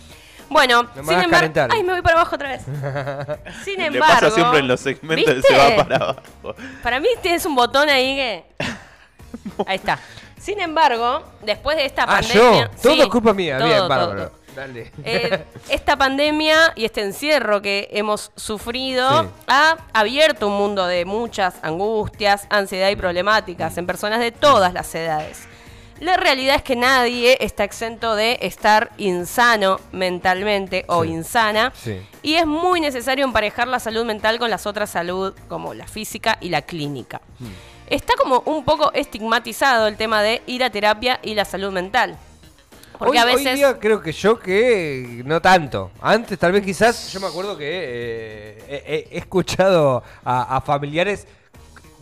Bueno, 0.52 0.82
No 0.94 1.04
sin 1.04 1.20
embargo... 1.20 1.52
Ay, 1.70 1.82
me 1.82 1.92
voy 1.92 2.02
para 2.02 2.16
abajo 2.20 2.36
otra 2.36 2.50
vez. 2.50 2.62
Sin 3.64 3.78
Le 3.78 3.86
embargo... 3.86 4.14
pasa 4.14 4.30
siempre 4.30 4.58
en 4.60 4.68
los 4.68 4.80
segmentos, 4.80 5.34
¿viste? 5.36 5.48
se 5.54 5.56
va 5.58 5.76
para 5.84 5.96
abajo. 5.96 6.22
Para 6.82 7.00
mí 7.00 7.08
tienes 7.22 7.44
un 7.46 7.54
botón 7.54 7.88
ahí 7.88 8.14
que... 8.16 8.44
Ahí 9.66 9.76
está. 9.76 9.98
Sin 10.38 10.60
embargo, 10.60 11.22
después 11.42 11.76
de 11.76 11.86
esta 11.86 12.02
Ah, 12.02 12.06
pandemia... 12.20 12.64
yo. 12.64 12.70
Todo 12.82 12.92
sí, 12.94 13.00
es 13.00 13.06
culpa 13.06 13.32
mía. 13.32 13.56
todo, 13.58 13.66
Bien, 13.66 13.78
todo, 13.78 13.88
bárbaro. 13.88 14.28
todo. 14.28 14.42
Dale. 14.54 14.92
Eh, 15.04 15.44
esta 15.70 15.96
pandemia 15.96 16.72
y 16.76 16.84
este 16.84 17.00
encierro 17.00 17.62
que 17.62 17.88
hemos 17.92 18.32
sufrido 18.36 19.22
Sí. 19.22 19.28
ha 19.46 19.76
abierto 19.94 20.48
un 20.48 20.58
mundo 20.58 20.86
de 20.86 21.04
muchas 21.06 21.54
angustias, 21.62 22.46
ansiedad 22.50 22.90
y 22.90 22.96
problemáticas 22.96 23.78
en 23.78 23.86
personas 23.86 24.20
de 24.20 24.30
todas 24.32 24.74
las 24.74 24.94
edades. 24.94 25.48
La 26.02 26.16
realidad 26.16 26.56
es 26.56 26.62
que 26.62 26.74
nadie 26.74 27.36
está 27.40 27.62
exento 27.62 28.16
de 28.16 28.36
estar 28.42 28.90
insano 28.98 29.78
mentalmente 29.92 30.84
o 30.88 31.04
Sí. 31.04 31.10
insana 31.10 31.72
Sí. 31.76 32.02
y 32.22 32.34
es 32.34 32.44
muy 32.44 32.80
necesario 32.80 33.24
emparejar 33.24 33.68
la 33.68 33.78
salud 33.78 34.04
mental 34.04 34.40
con 34.40 34.50
las 34.50 34.66
otras 34.66 34.90
salud 34.90 35.32
como 35.48 35.74
la 35.74 35.86
física 35.86 36.38
y 36.40 36.48
la 36.48 36.62
clínica. 36.62 37.20
Hmm. 37.38 37.46
Está 37.86 38.14
como 38.20 38.42
un 38.46 38.64
poco 38.64 38.92
estigmatizado 38.94 39.86
el 39.86 39.96
tema 39.96 40.22
de 40.22 40.42
ir 40.48 40.64
a 40.64 40.70
terapia 40.70 41.20
y 41.22 41.34
la 41.34 41.44
salud 41.44 41.70
mental. 41.70 42.16
Porque 42.98 43.12
hoy, 43.12 43.18
a 43.18 43.24
hoy 43.24 43.36
veces... 43.36 43.58
día 43.58 43.78
creo 43.78 44.00
que 44.02 44.10
yo 44.10 44.40
que 44.40 45.22
no 45.24 45.40
tanto. 45.40 45.92
Antes 46.00 46.36
tal 46.36 46.50
vez 46.50 46.64
quizás, 46.64 47.12
yo 47.12 47.20
me 47.20 47.28
acuerdo 47.28 47.56
que 47.56 47.64
eh, 47.68 48.84
he, 48.88 49.08
he 49.14 49.18
escuchado 49.18 50.02
a, 50.24 50.56
a 50.56 50.60
familiares 50.62 51.28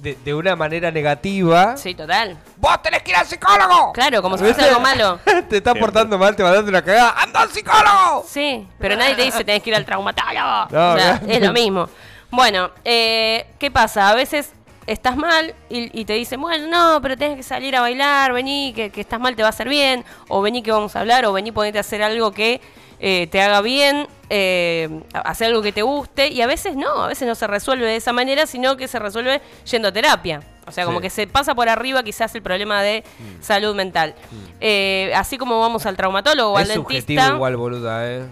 de, 0.00 0.16
de 0.24 0.34
una 0.34 0.56
manera 0.56 0.90
negativa. 0.90 1.76
Sí, 1.76 1.94
total. 1.94 2.38
¡Vos 2.56 2.82
tenés 2.82 3.02
que 3.02 3.10
ir 3.10 3.16
al 3.16 3.26
psicólogo! 3.26 3.92
Claro, 3.92 4.22
como 4.22 4.36
si 4.38 4.44
fuese 4.44 4.62
algo 4.62 4.80
malo. 4.80 5.20
te 5.48 5.58
estás 5.58 5.76
portando 5.78 6.18
mal, 6.18 6.34
te 6.34 6.42
mandaste 6.42 6.68
una 6.68 6.82
cagada. 6.82 7.14
¡Anda 7.16 7.42
al 7.42 7.50
psicólogo! 7.50 8.24
Sí, 8.26 8.66
pero 8.78 8.96
nadie 8.96 9.14
te 9.14 9.22
dice 9.22 9.44
tenés 9.44 9.62
que 9.62 9.70
ir 9.70 9.76
al 9.76 9.84
traumatólogo. 9.84 10.68
No, 10.70 10.92
o 10.92 10.96
sea, 10.96 11.20
es 11.28 11.40
lo 11.40 11.52
mismo. 11.52 11.88
Bueno, 12.30 12.70
eh, 12.84 13.46
¿qué 13.58 13.70
pasa? 13.70 14.08
A 14.08 14.14
veces 14.14 14.52
estás 14.86 15.16
mal 15.16 15.54
y, 15.68 16.00
y 16.00 16.04
te 16.04 16.14
dicen, 16.14 16.40
bueno, 16.40 16.66
no, 16.68 17.00
pero 17.02 17.16
tenés 17.16 17.36
que 17.36 17.42
salir 17.42 17.76
a 17.76 17.80
bailar, 17.80 18.32
vení, 18.32 18.72
que, 18.74 18.90
que 18.90 19.00
estás 19.00 19.20
mal 19.20 19.36
te 19.36 19.42
va 19.42 19.48
a 19.48 19.50
hacer 19.50 19.68
bien, 19.68 20.04
o 20.28 20.40
vení 20.40 20.62
que 20.62 20.72
vamos 20.72 20.96
a 20.96 21.00
hablar, 21.00 21.24
o 21.26 21.32
vení 21.32 21.52
ponete 21.52 21.78
a 21.78 21.82
hacer 21.82 22.02
algo 22.02 22.32
que 22.32 22.60
eh, 23.00 23.26
te 23.30 23.40
haga 23.42 23.60
bien, 23.62 24.06
eh, 24.28 24.88
hacer 25.12 25.48
algo 25.48 25.62
que 25.62 25.72
te 25.72 25.82
guste, 25.82 26.28
y 26.28 26.40
a 26.42 26.46
veces 26.46 26.76
no, 26.76 27.02
a 27.02 27.08
veces 27.08 27.26
no 27.26 27.34
se 27.34 27.46
resuelve 27.46 27.86
de 27.86 27.96
esa 27.96 28.12
manera, 28.12 28.46
sino 28.46 28.76
que 28.76 28.86
se 28.88 28.98
resuelve 28.98 29.40
yendo 29.70 29.88
a 29.88 29.92
terapia. 29.92 30.40
O 30.66 30.72
sea, 30.72 30.84
como 30.84 30.98
Sí. 30.98 31.02
que 31.04 31.10
se 31.10 31.26
pasa 31.26 31.54
por 31.54 31.68
arriba 31.68 32.02
quizás 32.04 32.32
el 32.36 32.42
problema 32.42 32.80
de 32.82 33.02
salud 33.40 33.74
mental. 33.74 34.14
Eh, 34.60 35.10
así 35.16 35.36
como 35.36 35.58
vamos 35.58 35.84
al 35.86 35.96
traumatólogo 35.96 36.52
o 36.52 36.56
al 36.58 36.62
es 36.62 36.68
dentista. 36.68 37.00
subjetivo 37.00 37.34
igual, 37.36 37.56
boluda, 37.56 38.08
eh. 38.08 38.24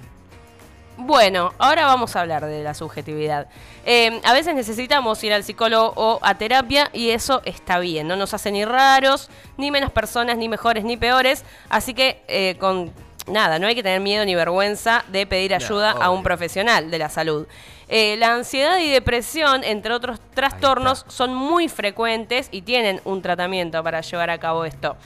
Bueno, 1.01 1.53
ahora 1.59 1.87
vamos 1.87 2.17
a 2.17 2.21
hablar 2.21 2.45
de 2.45 2.63
la 2.65 2.75
subjetividad. 2.75 3.47
Eh, 3.87 4.21
a 4.25 4.33
veces 4.33 4.55
necesitamos 4.57 5.23
ir 5.23 5.33
al 5.33 5.45
psicólogo 5.45 5.93
o 5.95 6.19
a 6.23 6.35
terapia 6.37 6.91
y 6.93 7.11
eso 7.11 7.41
está 7.45 7.79
bien. 7.79 8.09
No 8.09 8.17
nos 8.17 8.35
hace 8.35 8.51
ni 8.51 8.65
raros, 8.65 9.31
ni 9.57 9.71
menos 9.71 9.93
personas, 9.93 10.37
ni 10.37 10.49
mejores, 10.49 10.83
ni 10.85 10.97
peores. 10.97 11.45
Así 11.69 11.95
que 11.95 12.23
eh, 12.27 12.57
con 12.59 12.93
nada, 13.31 13.59
no 13.59 13.67
hay 13.67 13.75
que 13.75 13.83
tener 13.83 14.01
miedo 14.01 14.25
ni 14.25 14.35
vergüenza 14.35 15.05
de 15.09 15.27
pedir 15.27 15.55
ayuda 15.55 15.93
a 15.93 16.11
un 16.11 16.23
profesional 16.23 16.91
de 16.91 16.99
la 16.99 17.09
salud. 17.09 17.47
Eh, 17.89 18.17
la 18.19 18.35
ansiedad 18.35 18.79
y 18.79 18.91
depresión, 18.91 19.65
entre 19.65 19.95
otros 19.95 20.21
trastornos, 20.35 21.05
son 21.09 21.35
muy 21.35 21.69
frecuentes 21.69 22.49
y 22.51 22.63
tienen 22.63 23.01
un 23.05 23.23
tratamiento 23.23 23.83
para 23.83 24.03
llevar 24.03 24.31
a 24.31 24.39
cabo 24.39 24.65
esto. 24.65 24.97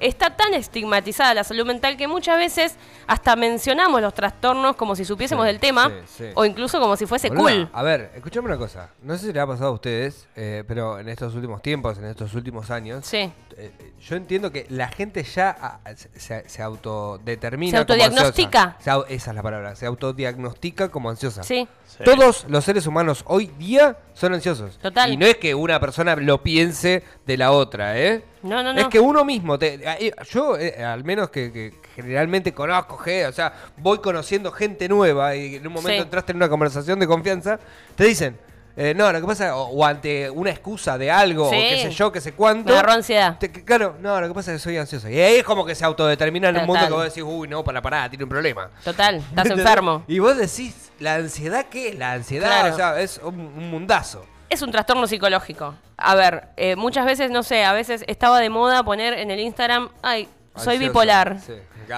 Está 0.00 0.34
tan 0.36 0.54
estigmatizada 0.54 1.34
la 1.34 1.44
salud 1.44 1.66
mental 1.66 1.96
que 1.96 2.08
muchas 2.08 2.38
veces 2.38 2.76
hasta 3.06 3.36
mencionamos 3.36 4.00
los 4.00 4.14
trastornos 4.14 4.74
como 4.76 4.96
si 4.96 5.04
supiésemos 5.04 5.44
Sí, 5.44 5.52
del 5.52 5.60
tema 5.60 5.88
sí, 6.06 6.24
sí. 6.24 6.30
o 6.34 6.44
incluso 6.44 6.80
como 6.80 6.96
si 6.96 7.06
fuese 7.06 7.28
Boluda, 7.28 7.42
cool. 7.42 7.68
A 7.72 7.82
ver, 7.82 8.10
escuchame 8.16 8.46
una 8.48 8.56
cosa. 8.58 8.90
No 9.02 9.16
sé 9.16 9.26
si 9.26 9.32
le 9.32 9.40
ha 9.40 9.46
pasado 9.46 9.68
a 9.70 9.72
ustedes, 9.72 10.26
eh, 10.36 10.64
pero 10.66 10.98
en 10.98 11.08
estos 11.08 11.34
últimos 11.34 11.62
tiempos, 11.62 11.98
en 11.98 12.06
estos 12.06 12.34
últimos 12.34 12.70
años, 12.70 13.06
Sí. 13.06 13.30
eh, 13.56 13.70
yo 14.00 14.16
entiendo 14.16 14.50
que 14.50 14.66
la 14.70 14.88
gente 14.88 15.22
ya 15.22 15.56
ah, 15.60 15.80
se, 16.16 16.48
se 16.48 16.62
autodetermina. 16.62 17.78
¿Se 17.78 17.84
como 17.84 17.92
autodiagnostica? 18.02 18.62
ansiosa. 18.78 19.06
Se 19.08 19.14
esa 19.14 19.30
es 19.30 19.36
la 19.36 19.42
palabra. 19.42 19.76
Se 19.76 19.86
autodiagnostica 19.86 20.88
como 20.90 21.10
ansiosa. 21.10 21.42
Sí. 21.42 21.68
Sí. 21.86 22.04
Todos 22.04 22.46
los 22.48 22.64
seres 22.64 22.86
humanos 22.86 23.22
hoy 23.26 23.46
día 23.58 23.98
son 24.14 24.32
ansiosos. 24.34 24.78
Total. 24.78 25.12
Y 25.12 25.16
no 25.16 25.26
es 25.26 25.36
que 25.36 25.54
una 25.54 25.78
persona 25.80 26.16
lo 26.16 26.42
piense 26.42 27.02
de 27.26 27.36
la 27.36 27.52
otra, 27.52 27.98
¿eh? 27.98 28.24
No, 28.42 28.62
no, 28.62 28.72
no. 28.72 28.80
Es 28.80 28.88
que 28.88 28.98
uno 29.00 29.24
mismo, 29.24 29.58
te- 29.58 29.80
eh, 29.82 30.14
yo 30.30 30.56
eh, 30.58 30.82
al 30.82 31.04
menos 31.04 31.28
que, 31.30 31.52
que 31.52 31.74
generalmente 31.94 32.52
conozco 32.54 32.96
o 33.28 33.32
sea, 33.32 33.52
voy 33.76 33.98
conociendo 33.98 34.50
gente 34.52 34.88
nueva 34.88 35.34
y 35.36 35.56
en 35.56 35.66
un 35.66 35.72
momento 35.74 35.90
Sí. 35.98 36.02
entraste 36.04 36.32
en 36.32 36.36
una 36.36 36.48
conversación 36.48 36.98
de 36.98 37.06
confianza, 37.06 37.58
te 37.96 38.04
dicen, 38.04 38.38
eh, 38.76 38.94
no, 38.96 39.12
lo 39.12 39.20
que 39.20 39.26
pasa, 39.26 39.56
o, 39.56 39.64
o 39.64 39.84
ante 39.84 40.30
una 40.30 40.50
excusa 40.50 40.96
de 40.96 41.10
algo, 41.10 41.50
Sí. 41.50 41.56
o 41.56 41.58
qué 41.60 41.82
sé 41.82 41.90
yo, 41.90 42.12
qué 42.12 42.20
sé 42.20 42.32
cuánto. 42.32 42.66
Me 42.70 42.78
agarró 42.78 42.92
ansiedad. 42.92 43.36
te- 43.38 43.50
que- 43.52 43.62
claro, 43.64 43.96
no, 44.00 44.18
lo 44.20 44.28
que 44.28 44.32
pasa 44.34 44.52
es 44.52 44.58
que 44.58 44.62
soy 44.64 44.78
ansioso. 44.78 45.08
Y 45.10 45.20
ahí 45.20 45.34
es 45.36 45.44
como 45.44 45.66
que 45.66 45.74
se 45.74 45.84
autodetermina 45.84 46.48
en 46.48 46.56
un 46.56 46.60
mundo 46.66 46.74
Total. 46.74 46.88
que 46.88 46.94
vos 46.94 47.04
decís, 47.04 47.22
uy, 47.26 47.46
no, 47.48 47.62
para, 47.62 47.82
pará, 47.82 48.08
tiene 48.08 48.24
un 48.24 48.30
problema. 48.30 48.70
Total, 48.82 49.16
estás 49.16 49.28
¿Entendés? 49.44 49.66
enfermo. 49.66 50.04
Y 50.06 50.18
vos 50.20 50.36
decís, 50.38 50.90
¿la 51.00 51.16
ansiedad 51.16 51.66
qué? 51.70 51.92
La 51.94 52.12
ansiedad, 52.12 52.48
Claro. 52.60 52.74
o 52.74 52.76
sea, 52.76 53.00
es 53.00 53.20
un, 53.22 53.34
un 53.38 53.70
mundazo. 53.70 54.24
Es 54.50 54.62
un 54.62 54.70
trastorno 54.72 55.06
psicológico. 55.06 55.74
A 55.96 56.14
ver, 56.14 56.48
eh, 56.56 56.76
muchas 56.76 57.06
veces, 57.06 57.30
no 57.30 57.42
sé, 57.42 57.64
a 57.64 57.72
veces 57.72 58.04
estaba 58.08 58.40
de 58.40 58.50
moda 58.50 58.82
poner 58.82 59.14
en 59.14 59.30
el 59.30 59.40
Instagram, 59.40 59.88
ay, 60.02 60.24
soy 60.56 60.74
Ansioso. 60.74 60.78
bipolar. 60.78 61.38
Sí. 61.40 61.52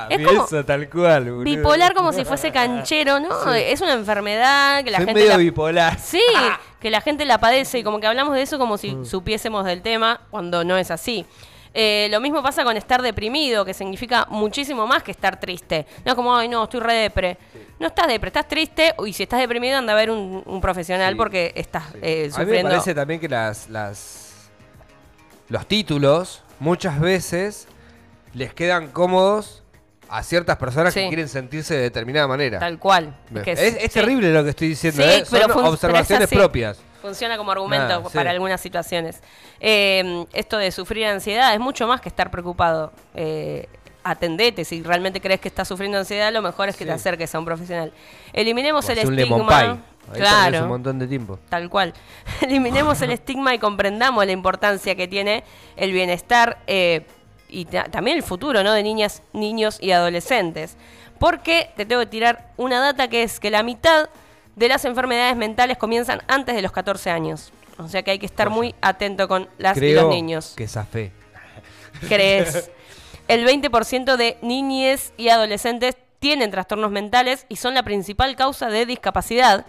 Es 0.08 0.20
y 0.20 0.24
como- 0.24 0.44
eso 0.44 0.64
tal 0.64 0.88
cual, 0.88 1.24
boludo. 1.24 1.42
Bipolar 1.44 1.92
como 1.94 2.12
si 2.12 2.24
fuese 2.24 2.50
canchero, 2.52 3.20
¿no? 3.20 3.52
Es 3.54 3.80
una 3.80 3.92
enfermedad 3.94 4.84
que 4.84 4.90
la 4.90 4.98
Soy 4.98 5.06
gente... 5.06 5.20
medio 5.20 5.32
la- 5.32 5.36
bipolar. 5.38 5.98
Sí, 5.98 6.20
que 6.80 6.90
la 6.90 7.00
gente 7.00 7.24
la 7.24 7.38
padece 7.38 7.78
y 7.78 7.82
como 7.82 8.00
que 8.00 8.06
hablamos 8.06 8.34
de 8.34 8.42
eso 8.42 8.58
como 8.58 8.76
si 8.78 8.94
Mm. 8.94 9.04
supiésemos 9.06 9.64
del 9.64 9.82
tema 9.82 10.20
cuando 10.30 10.62
no 10.64 10.76
es 10.76 10.90
así. 10.90 11.26
Eh, 11.74 12.08
lo 12.10 12.20
mismo 12.20 12.42
pasa 12.42 12.64
con 12.64 12.76
estar 12.76 13.00
deprimido, 13.00 13.64
que 13.64 13.72
significa 13.72 14.26
muchísimo 14.28 14.86
más 14.86 15.02
que 15.02 15.10
estar 15.10 15.40
triste. 15.40 15.86
No 16.04 16.12
es 16.12 16.16
como, 16.16 16.36
ay, 16.36 16.48
no, 16.48 16.64
estoy 16.64 16.80
re 16.80 16.94
depre. 16.94 17.38
No 17.78 17.86
estás 17.86 18.06
depre, 18.08 18.28
estás 18.28 18.46
triste 18.46 18.94
y 19.06 19.12
si 19.14 19.22
estás 19.22 19.40
deprimido 19.40 19.78
anda 19.78 19.92
a 19.94 19.96
ver 19.96 20.10
un, 20.10 20.42
un 20.44 20.60
profesional 20.60 21.14
Sí. 21.14 21.16
porque 21.18 21.52
estás 21.56 21.84
eh, 22.02 22.24
A 22.34 22.38
mí 22.38 22.44
me 22.44 22.44
sufriendo. 22.44 22.70
parece 22.70 22.94
también 22.94 23.18
que 23.20 23.28
las, 23.28 23.68
las 23.70 24.50
los 25.48 25.66
títulos 25.66 26.42
muchas 26.60 27.00
veces 27.00 27.66
les 28.34 28.54
quedan 28.54 28.88
cómodos 28.88 29.62
a 30.08 30.22
ciertas 30.22 30.56
personas 30.58 30.92
que 30.92 31.08
quieren 31.08 31.28
sentirse 31.28 31.74
de 31.74 31.80
determinada 31.80 32.28
manera. 32.28 32.58
Tal 32.58 32.78
cual. 32.78 33.16
Es 33.46 33.58
es- 33.58 33.76
es 33.76 33.82
sí. 33.84 33.88
terrible 34.00 34.30
lo 34.32 34.44
que 34.44 34.50
estoy 34.50 34.68
diciendo, 34.68 35.02
Sí, 35.02 35.08
¿eh? 35.08 35.24
pero 35.30 35.52
son 35.54 35.64
observaciones 35.64 36.28
propias. 36.28 36.78
Funciona 37.02 37.36
como 37.36 37.50
argumento 37.52 38.08
sí. 38.08 38.14
para 38.16 38.30
algunas 38.30 38.60
situaciones. 38.60 39.20
Eh, 39.60 40.24
esto 40.32 40.56
de 40.56 40.70
sufrir 40.72 41.04
ansiedad 41.06 41.52
es 41.52 41.60
mucho 41.60 41.86
más 41.86 42.00
que 42.00 42.08
estar 42.08 42.30
preocupado. 42.30 42.92
Eh, 43.14 43.68
atendete, 44.04 44.64
si 44.64 44.82
realmente 44.82 45.20
crees 45.20 45.40
que 45.40 45.48
estás 45.48 45.68
sufriendo 45.68 45.98
ansiedad, 45.98 46.32
lo 46.32 46.42
mejor 46.42 46.68
es 46.68 46.76
que 46.76 46.84
Sí. 46.84 46.88
te 46.88 46.92
acerques 46.94 47.34
a 47.34 47.38
un 47.38 47.44
profesional. 47.44 47.92
Eliminemos 48.32 48.88
O 48.88 48.92
el 48.92 48.98
estigma. 48.98 49.60
Ahí 49.60 49.78
Claro. 50.18 50.62
un 50.62 50.68
montón 50.68 50.98
de 50.98 51.06
tiempo. 51.06 51.38
Tal 51.48 51.68
cual. 51.70 51.92
Eliminemos 52.40 53.00
el 53.02 53.12
estigma 53.12 53.54
y 53.54 53.58
comprendamos 53.58 54.26
la 54.26 54.32
importancia 54.32 54.94
que 54.96 55.06
tiene 55.06 55.44
el 55.76 55.92
bienestar 55.92 56.58
eh, 56.66 57.06
y 57.48 57.66
ta- 57.66 57.84
también 57.84 58.16
el 58.16 58.22
futuro 58.24 58.62
¿no? 58.64 58.72
de 58.72 58.82
niñas, 58.82 59.22
niños 59.32 59.78
y 59.80 59.92
adolescentes. 59.92 60.76
Porque 61.20 61.70
te 61.76 61.86
tengo 61.86 62.00
que 62.02 62.06
tirar 62.06 62.48
una 62.56 62.80
data 62.80 63.06
que 63.08 63.22
es 63.22 63.38
que 63.38 63.50
la 63.50 63.62
mitad 63.62 64.08
de 64.56 64.68
las 64.68 64.84
enfermedades 64.84 65.36
mentales 65.36 65.78
comienzan 65.78 66.22
antes 66.28 66.54
de 66.54 66.62
los 66.62 66.72
14 66.72 67.10
años. 67.10 67.52
O 67.78 67.88
sea 67.88 68.02
que 68.02 68.10
hay 68.12 68.18
que 68.18 68.26
estar 68.26 68.50
muy 68.50 68.74
atento 68.80 69.28
con 69.28 69.48
las 69.58 69.76
y 69.76 69.80
Creo 69.80 70.02
los 70.02 70.10
niños. 70.10 70.54
que 70.56 70.68
zafé. 70.68 71.12
¿Crees? 72.08 72.70
El 73.28 73.46
20% 73.46 74.16
de 74.16 74.36
niñes 74.42 75.12
y 75.16 75.28
adolescentes 75.28 75.96
tienen 76.18 76.50
trastornos 76.50 76.90
mentales 76.90 77.46
y 77.48 77.56
son 77.56 77.74
la 77.74 77.82
principal 77.82 78.36
causa 78.36 78.68
de 78.68 78.86
discapacidad. 78.86 79.64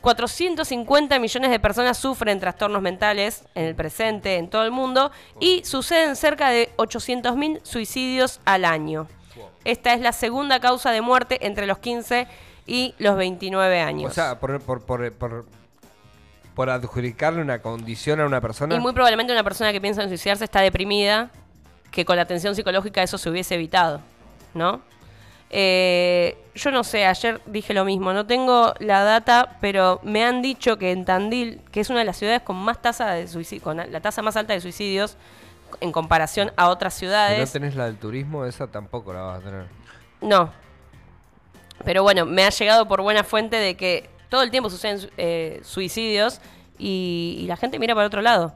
450 0.00 1.18
millones 1.18 1.50
de 1.50 1.58
personas 1.58 1.98
sufren 1.98 2.38
trastornos 2.40 2.82
mentales 2.82 3.44
en 3.54 3.64
el 3.64 3.74
presente, 3.74 4.36
en 4.36 4.48
todo 4.48 4.64
el 4.64 4.70
mundo, 4.70 5.10
y 5.40 5.64
suceden 5.64 6.14
cerca 6.16 6.50
de 6.50 6.70
800.000 6.76 7.60
suicidios 7.64 8.40
al 8.44 8.64
año. 8.64 9.08
Esta 9.64 9.92
es 9.94 10.00
la 10.00 10.12
segunda 10.12 10.60
causa 10.60 10.92
de 10.92 11.00
muerte 11.00 11.46
entre 11.46 11.66
los 11.66 11.78
15 11.78 12.26
y 12.68 12.94
los 12.98 13.16
29 13.16 13.80
años. 13.80 14.10
O 14.10 14.14
sea, 14.14 14.38
por, 14.38 14.60
por, 14.60 14.82
por, 14.82 15.12
por, 15.12 15.46
por 16.54 16.70
adjudicarle 16.70 17.40
una 17.40 17.60
condición 17.60 18.20
a 18.20 18.26
una 18.26 18.40
persona. 18.40 18.74
Y 18.74 18.78
muy 18.78 18.92
probablemente 18.92 19.32
una 19.32 19.42
persona 19.42 19.72
que 19.72 19.80
piensa 19.80 20.02
en 20.02 20.08
suicidarse 20.08 20.44
está 20.44 20.60
deprimida, 20.60 21.30
que 21.90 22.04
con 22.04 22.16
la 22.16 22.22
atención 22.22 22.54
psicológica 22.54 23.02
eso 23.02 23.16
se 23.16 23.30
hubiese 23.30 23.54
evitado, 23.54 24.00
¿no? 24.54 24.82
Eh, 25.50 26.36
yo 26.54 26.70
no 26.70 26.84
sé, 26.84 27.06
ayer 27.06 27.40
dije 27.46 27.72
lo 27.72 27.86
mismo, 27.86 28.12
no 28.12 28.26
tengo 28.26 28.74
la 28.80 29.02
data, 29.02 29.56
pero 29.62 29.98
me 30.02 30.22
han 30.22 30.42
dicho 30.42 30.76
que 30.76 30.92
en 30.92 31.06
Tandil, 31.06 31.62
que 31.72 31.80
es 31.80 31.88
una 31.88 32.00
de 32.00 32.04
las 32.04 32.18
ciudades 32.18 32.42
con 32.42 32.56
más 32.56 32.82
tasa 32.82 33.12
de 33.12 33.26
suicidio, 33.28 33.64
con 33.64 33.78
la 33.78 34.00
tasa 34.00 34.20
más 34.20 34.36
alta 34.36 34.52
de 34.52 34.60
suicidios 34.60 35.16
en 35.80 35.90
comparación 35.90 36.52
a 36.56 36.68
otras 36.68 36.92
si 36.92 37.06
no 37.06 37.12
ciudades, 37.12 37.50
tenés 37.50 37.76
la 37.76 37.86
del 37.86 37.96
turismo, 37.96 38.44
esa 38.44 38.66
tampoco 38.66 39.14
la 39.14 39.22
vas 39.22 39.40
a 39.40 39.42
tener. 39.42 39.66
no. 40.20 40.67
Pero 41.84 42.02
bueno, 42.02 42.26
me 42.26 42.44
ha 42.44 42.50
llegado 42.50 42.86
por 42.86 43.02
buena 43.02 43.24
fuente 43.24 43.56
de 43.56 43.76
que 43.76 44.08
todo 44.28 44.42
el 44.42 44.50
tiempo 44.50 44.70
suceden 44.70 45.10
eh, 45.16 45.60
suicidios 45.62 46.40
y, 46.78 47.44
la 47.48 47.56
gente 47.56 47.78
mira 47.78 47.94
para 47.94 48.06
otro 48.06 48.22
lado. 48.22 48.52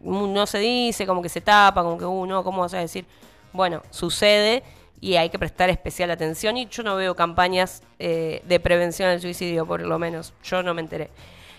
No 0.00 0.46
se 0.46 0.58
dice, 0.58 1.06
como 1.06 1.22
que 1.22 1.28
se 1.28 1.40
tapa, 1.40 1.82
como 1.82 1.98
que, 1.98 2.04
uh, 2.04 2.42
¿cómo 2.42 2.60
vas 2.60 2.74
a 2.74 2.78
decir? 2.78 3.06
Bueno, 3.52 3.82
sucede 3.90 4.62
y 5.00 5.16
hay 5.16 5.30
que 5.30 5.38
prestar 5.38 5.70
especial 5.70 6.10
atención 6.10 6.56
y 6.56 6.66
yo 6.66 6.82
no 6.82 6.96
veo 6.96 7.14
campañas 7.14 7.82
eh, 7.98 8.42
de 8.46 8.60
prevención 8.60 9.08
al 9.08 9.20
suicidio, 9.20 9.66
por 9.66 9.80
lo 9.80 9.98
menos. 9.98 10.34
Yo 10.42 10.62
no 10.62 10.74
me 10.74 10.82
enteré. 10.82 11.10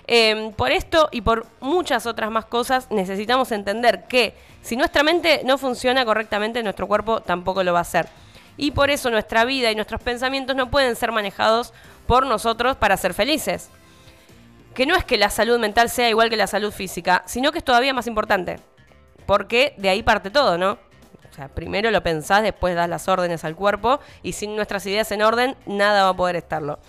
Eh, 0.07 0.51
por 0.55 0.71
esto 0.71 1.09
y 1.11 1.21
por 1.21 1.47
muchas 1.61 2.05
otras 2.05 2.29
más 2.29 2.45
cosas 2.45 2.91
necesitamos 2.91 3.51
entender 3.51 4.05
que 4.07 4.35
si 4.61 4.75
nuestra 4.75 5.01
mente 5.01 5.41
no 5.45 5.57
funciona 5.57 6.05
correctamente, 6.05 6.61
nuestro 6.61 6.87
cuerpo 6.87 7.21
tampoco 7.21 7.63
lo 7.63 7.73
va 7.73 7.79
a 7.79 7.81
hacer. 7.81 8.07
Y 8.57 8.71
por 8.71 8.89
eso 8.89 9.09
nuestra 9.09 9.45
vida 9.45 9.71
y 9.71 9.75
nuestros 9.75 10.01
pensamientos 10.01 10.55
no 10.55 10.71
pueden 10.71 10.95
ser 10.95 11.11
manejados 11.11 11.73
por 12.07 12.25
nosotros 12.25 12.77
para 12.77 12.97
ser 12.97 13.13
felices. 13.13 13.69
Que 14.73 14.85
no 14.85 14.95
es 14.95 15.03
que 15.03 15.17
la 15.17 15.29
salud 15.29 15.59
mental 15.59 15.89
sea 15.89 16.09
igual 16.09 16.29
que 16.29 16.37
la 16.37 16.47
salud 16.47 16.71
física, 16.71 17.23
sino 17.25 17.51
que 17.51 17.59
es 17.59 17.63
todavía 17.63 17.93
más 17.93 18.07
importante. 18.07 18.59
Porque 19.25 19.73
de 19.77 19.89
ahí 19.89 20.03
parte 20.03 20.29
todo, 20.29 20.57
¿no? 20.57 20.77
O 21.29 21.35
sea, 21.35 21.49
primero 21.49 21.91
lo 21.91 22.01
pensás, 22.01 22.43
después 22.43 22.75
das 22.75 22.87
las 22.87 23.09
órdenes 23.09 23.43
al 23.43 23.55
cuerpo 23.55 23.99
y 24.23 24.33
sin 24.33 24.55
nuestras 24.55 24.85
ideas 24.85 25.11
en 25.11 25.21
orden, 25.21 25.55
nada 25.65 26.03
va 26.03 26.09
a 26.09 26.15
poder 26.15 26.37
estarlo. 26.37 26.79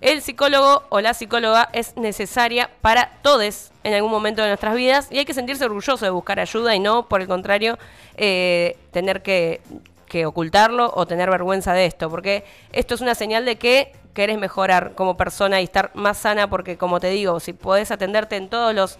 El 0.00 0.20
psicólogo 0.20 0.84
o 0.90 1.00
la 1.00 1.14
psicóloga 1.14 1.70
es 1.72 1.96
necesaria 1.96 2.70
para 2.82 3.18
todos 3.22 3.72
en 3.82 3.94
algún 3.94 4.10
momento 4.10 4.42
de 4.42 4.48
nuestras 4.48 4.74
vidas 4.74 5.08
y 5.10 5.18
hay 5.18 5.24
que 5.24 5.34
sentirse 5.34 5.64
orgulloso 5.64 6.04
de 6.04 6.10
buscar 6.10 6.38
ayuda 6.38 6.74
y 6.74 6.78
no, 6.78 7.08
por 7.08 7.22
el 7.22 7.26
contrario, 7.26 7.78
eh, 8.16 8.76
tener 8.92 9.22
que, 9.22 9.62
que 10.06 10.26
ocultarlo 10.26 10.90
o 10.94 11.06
tener 11.06 11.30
vergüenza 11.30 11.72
de 11.72 11.86
esto, 11.86 12.08
porque 12.10 12.44
esto 12.72 12.94
es 12.94 13.00
una 13.00 13.14
señal 13.14 13.44
de 13.44 13.56
que 13.56 13.92
querés 14.14 14.38
mejorar 14.38 14.92
como 14.94 15.16
persona 15.16 15.60
y 15.60 15.64
estar 15.64 15.90
más 15.94 16.18
sana, 16.18 16.48
porque 16.48 16.76
como 16.78 17.00
te 17.00 17.10
digo, 17.10 17.38
si 17.40 17.52
podés 17.52 17.90
atenderte 17.90 18.36
en 18.36 18.48
todos 18.48 18.74
los 18.74 18.98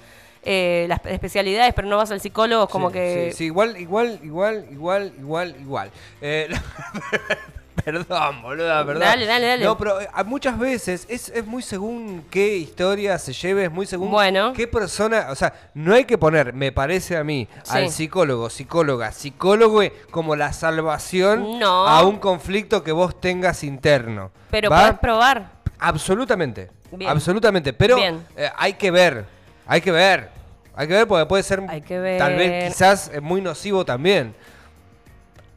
eh, 0.48 0.86
las 0.88 1.04
especialidades, 1.06 1.75
pero 1.75 1.88
no 1.88 1.96
vas 1.96 2.12
al 2.12 2.20
psicólogo, 2.20 2.64
es 2.64 2.70
como 2.70 2.88
Sí, 2.88 2.94
que 2.94 3.28
Sí, 3.32 3.38
sí, 3.38 3.44
igual, 3.46 3.76
igual, 3.76 4.20
igual, 4.22 4.66
igual, 4.70 5.12
igual, 5.18 5.56
igual. 5.60 5.90
Eh, 6.20 6.48
perdón, 7.85 8.42
boluda, 8.42 8.85
perdón. 8.85 9.00
Dale, 9.02 9.26
dale, 9.26 9.47
dale. 9.47 9.64
No, 9.64 9.76
pero 9.78 10.00
eh, 10.00 10.09
muchas 10.25 10.59
veces 10.59 11.06
es, 11.09 11.28
es 11.28 11.47
muy 11.47 11.62
según 11.62 12.25
qué 12.30 12.56
historia 12.56 13.18
se 13.18 13.33
lleve, 13.33 13.64
es 13.64 13.71
muy 13.71 13.87
según 13.87 14.11
Bueno. 14.11 14.52
qué 14.54 14.66
persona. 14.66 15.26
O 15.30 15.35
sea, 15.35 15.52
no 15.75 15.95
hay 15.95 16.04
que 16.04 16.18
poner, 16.18 16.52
me 16.52 16.73
parece 16.73 17.16
a 17.16 17.25
mí, 17.25 17.49
Sí. 17.62 17.76
al 17.76 17.90
psicólogo, 17.90 18.50
psicóloga, 18.50 19.12
psicólogo 19.12 19.83
como 20.11 20.37
la 20.37 20.52
salvación 20.52 21.59
No. 21.59 21.87
a 21.87 22.02
un 22.04 22.18
conflicto 22.18 22.83
que 22.83 22.92
vos 22.92 23.21
tengas 23.21 23.62
interno. 23.64 24.30
pero 24.50 24.71
¿Va? 24.71 24.80
podés 24.87 24.99
probar. 25.00 25.50
Absolutamente. 25.78 26.71
Bien. 26.92 27.11
Absolutamente. 27.11 27.73
Pero 27.73 27.97
Bien. 27.97 28.25
eh, 28.37 28.50
hay 28.56 28.75
que 28.75 28.90
ver. 28.90 29.25
Hay 29.66 29.80
que 29.80 29.90
ver. 29.92 30.30
Hay 30.75 30.87
que 30.88 30.95
ver 30.95 31.06
porque 31.09 31.26
puede 31.26 31.42
ser 31.42 31.62
Hay 31.68 31.80
que 31.83 32.16
tal 32.18 32.35
ver. 32.35 32.38
vez 32.50 32.73
quizás 32.73 33.11
eh, 33.12 33.21
muy 33.21 33.40
nocivo 33.40 33.85
también. 33.85 34.35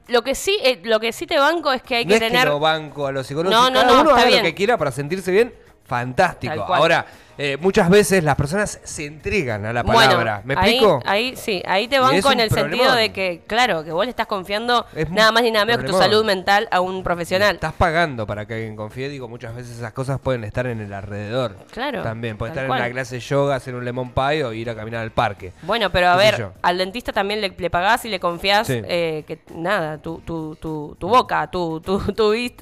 Lo 0.09 0.23
que 0.23 0.35
sí, 0.35 0.57
eh, 0.63 0.79
lo 0.83 0.99
que 0.99 1.13
sí 1.13 1.27
te 1.27 1.37
banco 1.37 1.71
es 1.71 1.81
que 1.81 1.97
hay 1.97 2.05
no 2.05 2.09
que 2.09 2.15
es 2.15 2.21
tener 2.21 2.43
que 2.43 2.49
lo 2.49 2.59
banco 2.59 3.07
a 3.07 3.11
los 3.11 3.25
psicólogos. 3.27 3.57
No, 3.57 3.69
no, 3.69 3.81
cada 3.81 3.93
no, 3.93 4.01
uno 4.01 4.09
está 4.09 4.21
haga 4.21 4.27
bien. 4.27 4.39
lo 4.43 4.49
que 4.49 4.55
quiera 4.55 4.77
para 4.77 4.91
sentirse 4.91 5.31
bien, 5.31 5.53
fantástico. 5.85 6.53
Ahora, 6.73 7.05
eh, 7.41 7.57
muchas 7.61 7.89
veces 7.89 8.23
las 8.23 8.35
personas 8.35 8.79
se 8.83 9.05
entregan 9.05 9.65
a 9.65 9.71
la 9.73 9.81
Bueno, 9.83 9.99
palabra. 10.11 10.41
¿Me 10.43 10.53
ahí- 10.55 10.59
explico? 10.71 10.99
Ahí, 11.05 11.35
sí, 11.37 11.63
ahí 11.65 11.87
te 11.87 11.97
banco 11.99 12.31
en 12.31 12.41
el 12.41 12.49
sentido 12.51 12.93
de 12.93 13.11
que, 13.13 13.41
claro, 13.47 13.83
que 13.83 13.91
vos 13.93 14.05
le 14.05 14.09
estás 14.09 14.27
confiando 14.27 14.85
Es 14.93 15.09
nada 15.09 15.31
más 15.31 15.41
ni 15.43 15.51
nada 15.51 15.63
menos 15.65 15.81
que 15.81 15.87
tu 15.89 15.97
salud 15.97 16.25
mental 16.25 16.67
a 16.71 16.81
un 16.81 17.01
profesional. 17.01 17.55
Estás 17.55 17.73
pagando 17.73 18.27
para 18.27 18.45
que 18.45 18.55
alguien 18.55 18.75
confíe. 18.75 19.07
Digo, 19.09 19.27
muchas 19.29 19.55
veces 19.55 19.77
esas 19.77 19.93
cosas 19.93 20.19
pueden 20.19 20.43
estar 20.43 20.67
en 20.67 20.81
el 20.81 20.93
alrededor. 20.93 21.55
Claro, 21.71 22.03
También. 22.03 22.37
Puedes 22.37 22.53
tal 22.53 22.65
estar 22.65 22.77
en 22.77 22.83
una 22.83 22.91
clase 22.91 23.15
de 23.15 23.21
yoga, 23.21 23.55
hacer 23.55 23.73
un 23.73 23.85
lemon 23.85 24.11
pie 24.11 24.43
o 24.43 24.51
ir 24.53 24.69
a 24.69 24.75
caminar 24.75 25.01
al 25.01 25.11
parque. 25.11 25.53
Bueno, 25.61 25.89
pero 25.91 26.09
a 26.09 26.15
ver, 26.17 26.49
al 26.61 26.77
dentista 26.77 27.13
también 27.13 27.39
le, 27.41 27.53
le 27.57 27.69
pagás 27.69 28.03
y 28.05 28.09
le 28.09 28.19
confías 28.19 28.67
Sí. 28.67 28.81
eh, 28.85 29.23
que 29.25 29.39
nada, 29.55 29.97
tu, 29.97 30.19
tu, 30.19 30.55
tu, 30.57 30.97
tu 30.99 31.07
boca, 31.07 31.49
tu, 31.49 31.79
tu, 31.79 31.99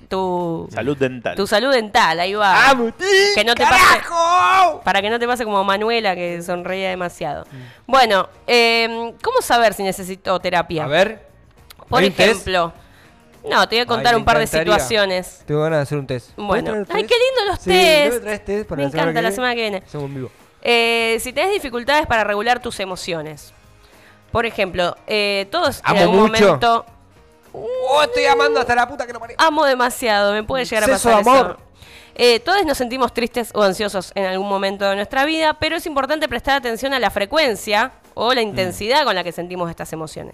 tu, 0.08 0.68
Salud 0.72 0.98
dental. 0.98 1.36
tu 1.36 1.48
salud 1.48 1.72
dental, 1.74 2.20
ahí 2.20 2.34
va. 2.36 2.76
que 3.36 3.44
no 3.44 3.56
te 3.56 3.64
pase, 3.64 4.02
para 4.84 5.02
que 5.02 5.10
no 5.10 5.20
te 5.20 5.28
pase 5.28 5.44
como 5.44 5.64
Manuela 5.64 6.16
que 6.16 6.42
sonreía 6.42 6.90
demasiado. 6.90 7.46
Bueno, 7.86 8.30
eh, 8.48 9.14
¿cómo 9.24 9.42
saber 9.42 9.74
si 9.74 9.84
necesito 9.84 10.40
terapia? 10.40 10.86
A 10.86 10.88
ver. 10.88 11.28
Por 11.90 12.02
¿hay 12.02 12.08
un 12.10 12.14
test? 12.14 12.30
ejemplo, 12.32 12.74
no, 13.50 13.68
te 13.70 13.76
voy 13.76 13.82
a 13.82 13.86
contar 13.86 14.08
Ay, 14.08 14.14
me 14.14 14.18
un 14.20 14.26
par 14.26 14.38
de 14.38 14.44
encantaría. 14.44 14.74
situaciones. 14.74 15.44
Tengo 15.46 15.62
ganas 15.64 15.80
de 15.80 15.84
hacer 15.84 15.98
un 15.98 16.08
test. 16.08 16.32
¿Puedes 16.36 16.48
Bueno, 16.48 16.72
traer 16.86 16.88
ay, 16.90 17.04
test? 17.04 17.14
qué 17.14 17.20
lindo 17.26 17.52
los 17.52 17.60
Sí, 17.62 17.70
test. 17.70 18.08
¿no 18.08 18.14
me 18.14 18.20
traes 18.20 18.46
test 18.46 18.68
para 18.70 18.78
Me 18.80 18.84
la 18.84 18.90
semana 18.92 19.04
encanta 19.12 19.20
que 19.20 19.22
la 19.24 19.30
viene? 19.30 19.36
semana 19.36 19.56
que 19.56 19.62
viene. 19.62 19.78
Hacemos 19.86 20.14
vivo. 20.14 20.32
Eh, 20.62 21.18
si 21.22 21.32
tenés 21.34 21.54
dificultades 21.54 22.08
para 22.08 22.24
regular 22.26 22.62
tus 22.62 22.80
emociones. 22.82 23.54
Por 24.32 24.46
ejemplo, 24.46 24.98
eh, 25.08 25.48
todos 25.50 25.78
en 25.80 25.84
Amo 25.86 26.00
algún 26.02 26.18
mucho. 26.32 26.44
momento 26.46 26.86
Oh, 27.54 28.04
estoy 28.04 28.26
amando 28.26 28.60
hasta 28.60 28.76
la 28.76 28.88
puta 28.88 29.08
que 29.08 29.14
lo 29.14 29.20
parió. 29.20 29.36
amo 29.40 29.66
demasiado, 29.66 30.34
me 30.34 30.44
puede 30.44 30.66
llegar 30.66 30.84
a 30.84 30.88
Exceso 30.88 31.10
pasar 31.10 31.24
de 31.24 31.30
amor. 31.32 31.58
eso. 31.58 31.67
Eh, 32.20 32.40
todos 32.40 32.66
nos 32.66 32.78
sentimos 32.80 33.14
tristes 33.14 33.52
o 33.54 33.62
ansiosos 33.62 34.12
en 34.16 34.26
algún 34.26 34.50
momento 34.50 34.86
de 34.90 34.96
nuestra 34.96 35.24
vida, 35.24 35.54
pero 35.54 35.76
es 35.76 35.86
importante 35.86 36.28
prestar 36.28 36.56
atención 36.58 36.94
a 36.94 37.00
la 37.00 37.12
frecuencia 37.12 37.92
o 38.16 38.32
Mm. 38.32 38.36
la 38.36 38.42
intensidad 38.42 39.04
con 39.06 39.14
la 39.14 39.24
que 39.24 39.32
sentimos 39.32 39.70
estas 39.70 39.94
emociones. 39.94 40.34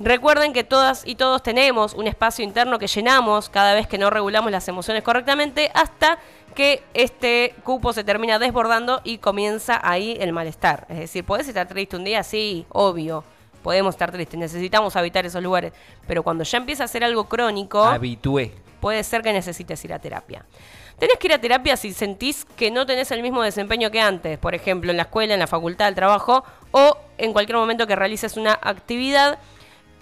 Recuerden 0.00 0.52
que 0.52 0.64
todas 0.64 1.06
y 1.06 1.14
todos 1.14 1.40
tenemos 1.44 1.94
un 1.94 2.08
espacio 2.08 2.44
interno 2.44 2.80
que 2.80 2.88
llenamos 2.88 3.48
cada 3.48 3.74
vez 3.74 3.86
que 3.86 3.96
no 3.96 4.10
regulamos 4.10 4.50
las 4.50 4.66
emociones 4.66 5.04
correctamente 5.04 5.70
hasta 5.72 6.18
que 6.56 6.82
este 6.94 7.54
cupo 7.62 7.92
se 7.92 8.02
termina 8.02 8.40
desbordando 8.40 9.00
y 9.04 9.18
comienza 9.18 9.80
ahí 9.82 10.16
el 10.20 10.32
malestar. 10.32 10.86
Es 10.88 10.98
decir, 10.98 11.24
¿podés 11.24 11.46
estar 11.46 11.68
triste 11.68 11.96
un 11.96 12.02
día? 12.02 12.24
Sí, 12.24 12.66
obvio. 12.70 13.22
Podemos 13.62 13.94
estar 13.94 14.10
tristes, 14.10 14.38
necesitamos 14.38 14.94
habitar 14.96 15.24
esos 15.24 15.42
lugares. 15.42 15.72
Pero 16.08 16.22
cuando 16.24 16.42
ya 16.44 16.58
empieza 16.58 16.84
a 16.84 16.88
ser 16.88 17.04
algo 17.04 17.24
crónico, 17.24 17.82
Habitué. 17.84 18.52
Puede 18.74 19.02
ser 19.04 19.22
que 19.22 19.32
necesites 19.32 19.84
ir 19.84 19.92
a 19.92 19.98
terapia. 19.98 20.44
Tenés 20.98 21.18
que 21.18 21.26
ir 21.26 21.32
a 21.32 21.40
terapia 21.40 21.76
si 21.76 21.92
sentís 21.92 22.44
que 22.44 22.70
no 22.70 22.86
tenés 22.86 23.10
el 23.10 23.22
mismo 23.22 23.42
desempeño 23.42 23.90
que 23.90 24.00
antes, 24.00 24.38
por 24.38 24.54
ejemplo, 24.54 24.90
en 24.90 24.96
la 24.96 25.04
escuela, 25.04 25.34
en 25.34 25.40
la 25.40 25.46
facultad, 25.46 25.88
el 25.88 25.94
trabajo, 25.94 26.44
o 26.70 26.96
en 27.18 27.32
cualquier 27.32 27.58
momento 27.58 27.86
que 27.86 27.96
realices 27.96 28.36
una 28.36 28.58
actividad, 28.62 29.38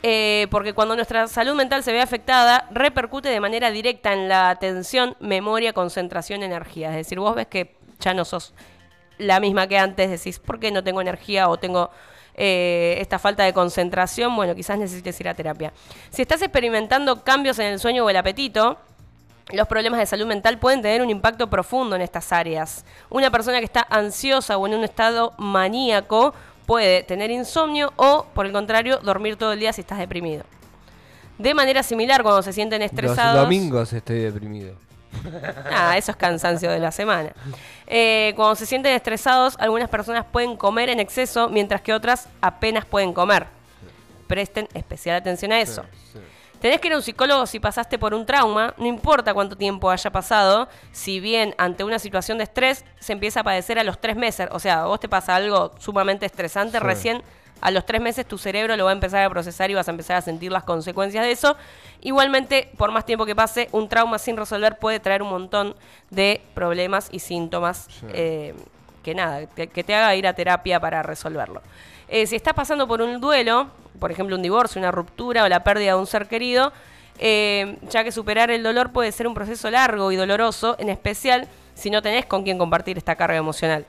eh, 0.02 0.48
porque 0.50 0.74
cuando 0.74 0.96
nuestra 0.96 1.28
salud 1.28 1.54
mental 1.54 1.82
se 1.82 1.92
ve 1.92 2.00
afectada, 2.00 2.68
repercute 2.72 3.28
de 3.28 3.40
manera 3.40 3.70
directa 3.70 4.12
en 4.12 4.28
la 4.28 4.50
atención, 4.50 5.16
memoria, 5.20 5.72
concentración, 5.72 6.42
energía. 6.42 6.90
Es 6.90 6.96
decir, 6.96 7.18
vos 7.18 7.34
ves 7.34 7.46
que 7.46 7.76
ya 8.00 8.12
no 8.12 8.24
sos 8.24 8.52
la 9.18 9.40
misma 9.40 9.66
que 9.68 9.78
antes, 9.78 10.10
decís, 10.10 10.38
¿por 10.38 10.58
qué 10.58 10.70
no 10.70 10.82
tengo 10.82 11.00
energía 11.00 11.48
o 11.48 11.56
tengo 11.56 11.90
eh, 12.34 12.96
esta 12.98 13.18
falta 13.18 13.44
de 13.44 13.52
concentración? 13.52 14.34
Bueno, 14.34 14.54
quizás 14.54 14.78
necesites 14.78 15.18
ir 15.20 15.28
a 15.28 15.34
terapia. 15.34 15.72
Si 16.10 16.22
estás 16.22 16.42
experimentando 16.42 17.22
cambios 17.22 17.58
en 17.58 17.66
el 17.66 17.78
sueño 17.78 18.04
o 18.04 18.10
el 18.10 18.16
apetito, 18.16 18.78
los 19.52 19.66
problemas 19.68 20.00
de 20.00 20.06
salud 20.06 20.26
mental 20.26 20.58
pueden 20.58 20.82
tener 20.82 21.02
un 21.02 21.10
impacto 21.10 21.48
profundo 21.48 21.96
en 21.96 22.02
estas 22.02 22.32
áreas. 22.32 22.84
Una 23.10 23.30
persona 23.30 23.58
que 23.58 23.64
está 23.64 23.86
ansiosa 23.90 24.56
o 24.56 24.66
en 24.66 24.74
un 24.74 24.84
estado 24.84 25.34
maníaco 25.36 26.32
puede 26.66 27.02
tener 27.02 27.30
insomnio 27.30 27.92
o, 27.96 28.26
por 28.34 28.46
el 28.46 28.52
contrario, 28.52 28.98
dormir 29.02 29.36
todo 29.36 29.52
el 29.52 29.60
día 29.60 29.72
si 29.72 29.80
estás 29.80 29.98
deprimido. 29.98 30.44
De 31.38 31.54
manera 31.54 31.82
similar, 31.82 32.22
cuando 32.22 32.42
se 32.42 32.52
sienten 32.52 32.82
estresados... 32.82 33.34
Los 33.34 33.44
domingos 33.44 33.92
estoy 33.92 34.20
deprimido. 34.20 34.74
Ah, 35.70 35.96
eso 35.96 36.10
es 36.12 36.16
cansancio 36.16 36.70
de 36.70 36.78
la 36.78 36.90
semana. 36.90 37.32
Eh, 37.86 38.32
cuando 38.36 38.54
se 38.54 38.66
sienten 38.66 38.94
estresados, 38.94 39.56
algunas 39.58 39.88
personas 39.88 40.24
pueden 40.30 40.56
comer 40.56 40.88
en 40.88 41.00
exceso, 41.00 41.48
mientras 41.48 41.80
que 41.80 41.92
otras 41.92 42.28
apenas 42.40 42.84
pueden 42.84 43.12
comer. 43.12 43.46
Presten 44.26 44.68
especial 44.74 45.16
atención 45.16 45.52
a 45.52 45.60
eso. 45.60 45.84
Tenés 46.60 46.80
que 46.80 46.86
ir 46.88 46.94
a 46.94 46.96
un 46.96 47.02
psicólogo 47.02 47.44
si 47.46 47.58
pasaste 47.58 47.98
por 47.98 48.14
un 48.14 48.24
trauma, 48.24 48.72
no 48.78 48.86
importa 48.86 49.34
cuánto 49.34 49.56
tiempo 49.56 49.90
haya 49.90 50.10
pasado, 50.12 50.68
si 50.92 51.18
bien 51.18 51.54
ante 51.58 51.82
una 51.82 51.98
situación 51.98 52.38
de 52.38 52.44
estrés 52.44 52.84
se 53.00 53.12
empieza 53.12 53.40
a 53.40 53.44
padecer 53.44 53.80
a 53.80 53.84
los 53.84 54.00
tres 54.00 54.14
meses, 54.16 54.48
o 54.52 54.60
sea, 54.60 54.84
vos 54.84 55.00
te 55.00 55.08
pasa 55.08 55.34
algo 55.34 55.72
sumamente 55.78 56.24
estresante, 56.24 56.78
Sí. 56.78 56.84
recién 56.84 57.22
a 57.62 57.70
los 57.70 57.86
tres 57.86 58.02
meses 58.02 58.26
tu 58.26 58.36
cerebro 58.36 58.76
lo 58.76 58.84
va 58.84 58.90
a 58.90 58.92
empezar 58.92 59.24
a 59.24 59.30
procesar 59.30 59.70
y 59.70 59.74
vas 59.74 59.88
a 59.88 59.92
empezar 59.92 60.16
a 60.16 60.20
sentir 60.20 60.52
las 60.52 60.64
consecuencias 60.64 61.24
de 61.24 61.30
eso. 61.30 61.56
Igualmente, 62.00 62.70
por 62.76 62.90
más 62.90 63.06
tiempo 63.06 63.24
que 63.24 63.34
pase, 63.34 63.68
un 63.72 63.88
trauma 63.88 64.18
sin 64.18 64.36
resolver 64.36 64.78
puede 64.78 65.00
traer 65.00 65.22
un 65.22 65.30
montón 65.30 65.74
de 66.10 66.42
problemas 66.54 67.08
y 67.12 67.20
síntomas 67.20 67.88
eh, 68.08 68.54
que 69.02 69.14
nada, 69.14 69.46
que, 69.46 69.68
que 69.68 69.84
te 69.84 69.94
haga 69.94 70.14
ir 70.16 70.26
a 70.26 70.34
terapia 70.34 70.80
para 70.80 71.02
resolverlo. 71.02 71.62
Eh, 72.08 72.26
si 72.26 72.36
estás 72.36 72.52
pasando 72.52 72.86
por 72.86 73.00
un 73.00 73.20
duelo, 73.20 73.68
por 73.98 74.10
ejemplo 74.10 74.36
un 74.36 74.42
divorcio, 74.42 74.80
una 74.80 74.90
ruptura 74.90 75.44
o 75.44 75.48
la 75.48 75.62
pérdida 75.64 75.92
de 75.92 75.98
un 75.98 76.06
ser 76.06 76.26
querido, 76.26 76.72
eh, 77.18 77.78
ya 77.88 78.02
que 78.02 78.10
superar 78.10 78.50
el 78.50 78.62
dolor 78.62 78.90
puede 78.90 79.12
ser 79.12 79.28
un 79.28 79.34
proceso 79.34 79.70
largo 79.70 80.10
y 80.10 80.16
doloroso, 80.16 80.76
en 80.78 80.88
especial 80.88 81.48
si 81.74 81.90
no 81.90 82.02
tenés 82.02 82.26
con 82.26 82.42
quién 82.42 82.58
compartir 82.58 82.98
esta 82.98 83.14
carga 83.14 83.36
emocional. 83.36 83.86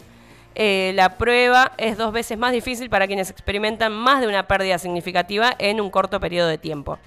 Eh, 0.55 0.91
la 0.95 1.17
prueba 1.17 1.71
es 1.77 1.97
dos 1.97 2.13
veces 2.13 2.37
más 2.37 2.51
difícil 2.51 2.89
para 2.89 3.07
quienes 3.07 3.29
experimentan 3.29 3.91
más 3.91 4.21
de 4.21 4.27
una 4.27 4.47
pérdida 4.47 4.77
significativa 4.77 5.53
en 5.57 5.81
un 5.81 5.89
corto 5.89 6.19
periodo 6.19 6.47
de 6.47 6.57
tiempo. 6.57 6.99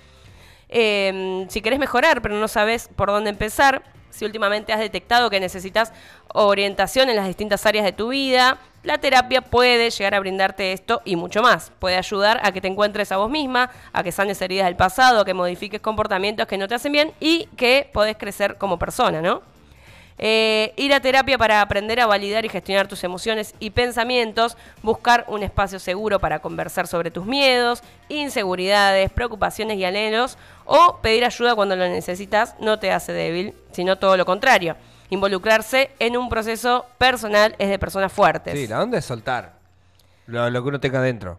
Eh, 0.69 1.47
si 1.49 1.61
querés 1.63 1.79
mejorar, 1.79 2.23
pero 2.23 2.35
no 2.35 2.49
sabes 2.49 2.89
por 2.97 3.09
dónde 3.09 3.31
empezar, 3.31 3.83
si 4.11 4.25
últimamente 4.25 4.73
has 4.73 4.81
detectado 4.81 5.31
que 5.31 5.41
necesitas 5.41 5.93
orientación 6.29 7.11
en 7.11 7.17
las 7.17 7.27
distintas 7.27 7.67
áreas 7.67 7.85
de 7.85 7.93
tu 7.93 8.09
vida, 8.09 8.59
la 8.83 8.99
terapia 8.99 9.43
puede 9.43 9.91
llegar 9.91 10.15
a 10.15 10.21
brindarte 10.21 10.73
esto 10.73 11.03
y 11.05 11.17
mucho 11.17 11.43
más. 11.43 11.71
Puede 11.79 11.97
ayudar 11.97 12.41
a 12.43 12.53
que 12.53 12.61
te 12.61 12.69
encuentres 12.69 13.13
a 13.13 13.17
vos 13.17 13.31
misma, 13.31 13.71
a 13.93 14.03
que 14.03 14.13
sanes 14.13 14.41
heridas 14.41 14.67
del 14.67 14.77
pasado, 14.77 15.21
a 15.21 15.25
que 15.25 15.35
modifiques 15.35 15.81
comportamientos 15.81 16.47
que 16.47 16.57
no 16.57 16.67
te 16.67 16.77
hacen 16.77 16.93
bien 16.93 17.13
y 17.21 17.47
que 17.57 17.91
podés 17.93 18.17
crecer 18.17 18.57
como 18.57 18.79
persona, 18.79 19.21
¿no? 19.21 19.43
Eh, 20.19 20.73
ir 20.77 20.95
a 20.95 21.01
terapia 21.01 21.37
para 21.37 21.61
aprender 21.61 22.01
a 22.01 22.07
validar 22.07 22.45
y 22.45 22.49
gestionar 22.49 22.89
tus 22.89 23.05
emociones 23.05 23.55
y 23.61 23.71
pensamientos, 23.71 24.57
buscar 24.83 25.25
un 25.29 25.43
espacio 25.43 25.79
seguro 25.79 26.19
para 26.19 26.39
conversar 26.39 26.87
sobre 26.87 27.11
tus 27.11 27.27
miedos, 27.27 27.83
inseguridades, 28.09 29.11
preocupaciones 29.11 29.77
y 29.77 29.85
anhelos, 29.85 30.39
o 30.65 30.99
pedir 31.03 31.25
ayuda 31.25 31.55
cuando 31.55 31.77
lo 31.77 31.87
necesitas 31.87 32.55
no 32.61 32.79
te 32.79 32.93
hace 32.93 33.13
débil, 33.13 33.55
sino 33.73 33.97
todo 33.97 34.17
lo 34.17 34.25
contrario. 34.25 34.77
Involucrarse 35.11 35.91
en 35.99 36.17
un 36.17 36.29
proceso 36.29 36.87
personal 36.99 37.55
es 37.59 37.69
de 37.69 37.79
personas 37.79 38.13
fuertes. 38.13 38.55
Sí, 38.55 38.67
la 38.67 38.83
onda 38.83 38.99
es 38.99 39.05
soltar 39.05 39.53
lo, 40.27 40.49
lo 40.51 40.63
que 40.63 40.69
uno 40.69 40.81
tenga 40.81 41.01
dentro. 41.01 41.39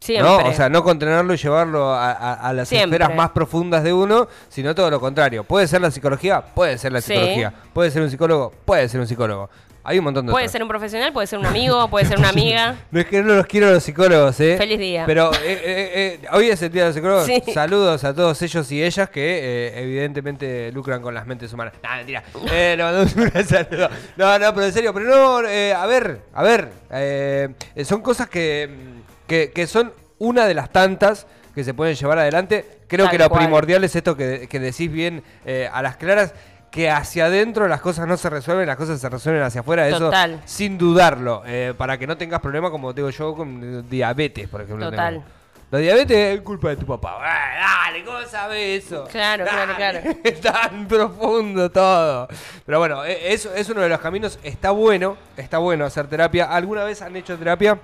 Siempre. 0.00 0.30
¿no? 0.30 0.48
O 0.48 0.52
sea, 0.54 0.68
no 0.70 0.82
contenerlo 0.82 1.34
y 1.34 1.36
llevarlo 1.36 1.92
a, 1.92 2.10
a- 2.12 2.34
a 2.34 2.52
las 2.54 2.68
Siempre. 2.68 2.96
esferas 2.96 3.14
más 3.16 3.30
profundas 3.32 3.84
de 3.84 3.92
uno, 3.92 4.28
sino 4.48 4.74
todo 4.74 4.90
lo 4.90 4.98
contrario. 4.98 5.44
¿Puede 5.44 5.68
ser 5.68 5.82
la 5.82 5.90
psicología? 5.90 6.40
Puede 6.40 6.78
ser 6.78 6.92
la 6.92 7.00
Sí. 7.02 7.12
psicología. 7.12 7.52
¿Puede 7.74 7.90
ser 7.90 8.00
un 8.02 8.10
psicólogo? 8.10 8.50
Puede 8.64 8.88
ser 8.88 8.98
un 9.00 9.06
psicólogo. 9.06 9.50
Hay 9.82 9.98
un 9.98 10.04
montón 10.04 10.26
de 10.26 10.32
puede 10.32 10.44
otros. 10.44 10.52
ser 10.52 10.62
un 10.62 10.68
profesional, 10.68 11.10
puede 11.12 11.26
ser 11.26 11.38
un 11.38 11.46
amigo, 11.46 11.88
puede 11.88 12.04
ser 12.06 12.18
una 12.18 12.28
amiga. 12.36 12.76
No 12.90 13.00
es 13.00 13.06
que 13.06 13.22
no 13.22 13.34
los 13.34 13.46
quiero 13.46 13.70
los 13.70 13.82
psicólogos, 13.82 14.38
¿eh? 14.40 14.56
Feliz 14.58 14.78
día. 14.78 15.04
Pero 15.06 15.32
eh, 15.34 15.38
eh, 15.44 16.18
eh, 16.22 16.28
hoy 16.32 16.48
es 16.50 16.60
el 16.62 16.70
día 16.72 16.82
de 16.82 16.88
los 16.88 16.94
psicólogos. 16.94 17.24
Sí. 17.26 17.42
Saludos 17.52 18.02
a 18.04 18.14
todos 18.14 18.40
ellos 18.42 18.70
y 18.72 18.82
ellas 18.82 19.08
que 19.10 19.20
eh, 19.68 19.82
evidentemente 19.82 20.70
lucran 20.72 21.00
con 21.02 21.14
las 21.14 21.26
mentes 21.26 21.52
humanas. 21.52 21.74
No, 21.82 21.96
mentira. 21.96 22.22
Eh, 22.50 22.74
le 22.76 22.82
mandamos 22.84 23.14
un 23.34 23.44
saludo. 23.46 23.88
No, 24.16 24.38
no, 24.38 24.54
pero 24.54 24.66
en 24.66 24.72
serio. 24.72 24.92
Pero 24.94 25.06
no, 25.06 25.46
eh, 25.48 25.72
a 25.74 25.86
ver, 25.86 26.20
a 26.34 26.42
ver. 26.42 26.68
eh, 26.90 27.48
eh, 27.74 27.84
son 27.84 28.02
cosas 28.02 28.28
que, 28.28 28.68
mm, 28.70 29.00
que, 29.30 29.52
que 29.52 29.66
son 29.68 29.92
una 30.18 30.44
de 30.46 30.54
las 30.54 30.70
tantas 30.70 31.28
que 31.54 31.62
se 31.62 31.72
pueden 31.72 31.94
llevar 31.94 32.18
adelante. 32.18 32.80
Creo 32.88 33.06
Tal 33.06 33.12
que 33.12 33.18
lo 33.22 33.28
cual. 33.28 33.42
primordial 33.44 33.84
es 33.84 33.94
esto 33.94 34.16
que, 34.16 34.48
que 34.48 34.58
decís 34.58 34.90
bien 34.90 35.22
eh, 35.46 35.70
a 35.72 35.82
las 35.82 35.96
claras. 35.96 36.34
Que 36.72 36.90
hacia 36.90 37.26
adentro 37.26 37.66
las 37.66 37.80
cosas 37.80 38.06
no 38.06 38.16
se 38.16 38.28
resuelven, 38.30 38.66
las 38.66 38.76
cosas 38.76 39.00
se 39.00 39.08
resuelven 39.08 39.42
hacia 39.42 39.60
afuera. 39.60 39.88
Eso 39.88 40.10
sin 40.44 40.78
dudarlo, 40.78 41.42
eh, 41.46 41.74
para 41.76 41.96
que 41.98 42.06
no 42.06 42.16
tengas 42.16 42.40
problemas 42.40 42.70
como 42.70 42.94
tengo 42.94 43.10
yo 43.10 43.34
con 43.34 43.88
diabetes, 43.88 44.48
por 44.48 44.60
ejemplo. 44.62 44.90
Total. 44.90 45.14
tengo. 45.14 45.26
La 45.72 45.78
diabetes 45.78 46.36
es 46.36 46.40
culpa 46.42 46.70
de 46.70 46.76
tu 46.76 46.86
papá. 46.86 47.18
Ah, 47.20 47.86
dale, 47.86 48.04
¿cómo 48.04 48.20
sabes 48.22 48.84
eso? 48.84 49.04
Claro, 49.10 49.44
claro, 49.46 49.74
claro. 49.76 50.00
Es 50.24 50.40
tan 50.40 50.86
profundo 50.88 51.70
todo. 51.70 52.28
Pero 52.66 52.78
bueno, 52.80 53.04
eh, 53.04 53.32
eso 53.32 53.52
es 53.54 53.68
uno 53.68 53.80
de 53.80 53.88
los 53.88 54.00
caminos. 54.00 54.38
Está 54.42 54.70
bueno, 54.72 55.16
está 55.36 55.58
bueno 55.58 55.84
hacer 55.84 56.08
terapia. 56.08 56.46
¿Alguna 56.52 56.84
vez 56.84 57.02
han 57.02 57.14
hecho 57.16 57.36
terapia? 57.36 57.78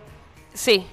Sí, 0.55 0.87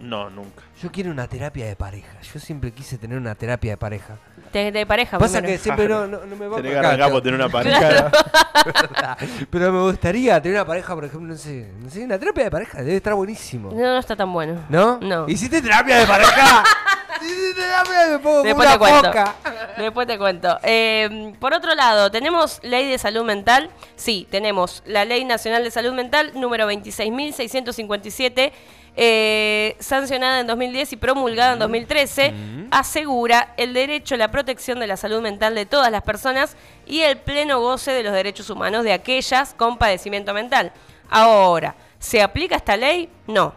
No, 0.00 0.30
nunca. 0.30 0.62
Yo 0.82 0.90
quiero 0.92 1.10
una 1.10 1.26
terapia 1.26 1.66
de 1.66 1.74
pareja. 1.76 2.20
Yo 2.32 2.38
siempre 2.38 2.70
quise 2.72 2.98
tener 2.98 3.18
una 3.18 3.34
terapia 3.34 3.72
de 3.72 3.76
pareja. 3.76 4.16
De, 4.52 4.70
de 4.72 4.86
pareja. 4.86 5.18
Pasa 5.18 5.38
primero. 5.38 5.56
que 5.58 5.62
siempre 5.62 5.88
no, 5.88 6.06
no, 6.06 6.24
no 6.24 6.36
me 6.36 6.46
va 6.48 6.56
Tenés 6.56 6.72
que 6.72 6.78
acá, 6.78 6.88
arrancar 6.88 7.10
por 7.10 7.22
tener 7.22 7.40
una 7.40 7.48
pareja. 7.48 8.10
Pero 9.50 9.72
me 9.72 9.80
gustaría 9.82 10.40
tener 10.40 10.56
una 10.58 10.66
pareja, 10.66 10.94
por 10.94 11.04
ejemplo, 11.04 11.28
no 11.28 11.36
sé, 11.36 11.70
no 11.80 11.90
sé, 11.90 12.04
una 12.04 12.18
terapia 12.18 12.44
de 12.44 12.50
pareja 12.50 12.78
debe 12.78 12.96
estar 12.96 13.14
buenísimo. 13.14 13.70
No, 13.72 13.76
no 13.80 13.98
está 13.98 14.16
tan 14.16 14.32
bueno. 14.32 14.64
¿No? 14.68 14.98
No. 15.00 15.28
¿Hiciste 15.28 15.60
terapia 15.60 15.98
de 15.98 16.06
pareja? 16.06 16.64
¿Hiciste 17.22 17.54
terapia? 17.54 18.06
Me 18.12 18.18
pongo 18.18 18.36
como 18.38 18.44
Después 18.44 18.66
una 18.68 18.72
te 18.72 18.78
cuento. 18.78 19.04
foca. 19.08 19.34
Después 19.76 20.06
te 20.06 20.18
cuento. 20.18 20.58
Eh, 20.62 21.34
por 21.38 21.52
otro 21.54 21.74
lado, 21.74 22.10
¿tenemos 22.10 22.60
ley 22.62 22.88
de 22.90 22.98
salud 22.98 23.24
mental? 23.24 23.70
Sí, 23.96 24.26
tenemos 24.30 24.82
la 24.86 25.04
Ley 25.04 25.24
Nacional 25.24 25.62
de 25.64 25.70
Salud 25.70 25.92
Mental 25.92 26.32
número 26.34 26.70
26.657, 26.70 28.52
eh, 29.00 29.76
sancionada 29.78 30.40
en 30.40 30.48
2010 30.48 30.94
y 30.94 30.96
promulgada 30.96 31.52
en 31.52 31.60
2013, 31.60 32.34
asegura 32.72 33.54
el 33.56 33.72
derecho 33.72 34.16
a 34.16 34.18
la 34.18 34.32
protección 34.32 34.80
de 34.80 34.88
la 34.88 34.96
salud 34.96 35.22
mental 35.22 35.54
de 35.54 35.66
todas 35.66 35.92
las 35.92 36.02
personas 36.02 36.56
y 36.84 37.02
el 37.02 37.18
pleno 37.18 37.60
goce 37.60 37.92
de 37.92 38.02
los 38.02 38.12
derechos 38.12 38.50
humanos 38.50 38.82
de 38.82 38.92
aquellas 38.92 39.54
con 39.54 39.78
padecimiento 39.78 40.34
mental. 40.34 40.72
Ahora, 41.08 41.76
¿se 42.00 42.20
aplica 42.20 42.56
esta 42.56 42.76
ley? 42.76 43.08
No. 43.28 43.54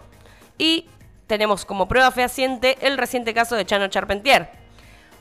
Y 0.59 0.87
tenemos 1.25 1.65
como 1.65 1.87
prueba 1.87 2.11
fehaciente 2.11 2.77
el 2.79 2.99
reciente 2.99 3.33
caso 3.33 3.55
de 3.55 3.65
Chano 3.65 3.87
Charpentier. 3.87 4.60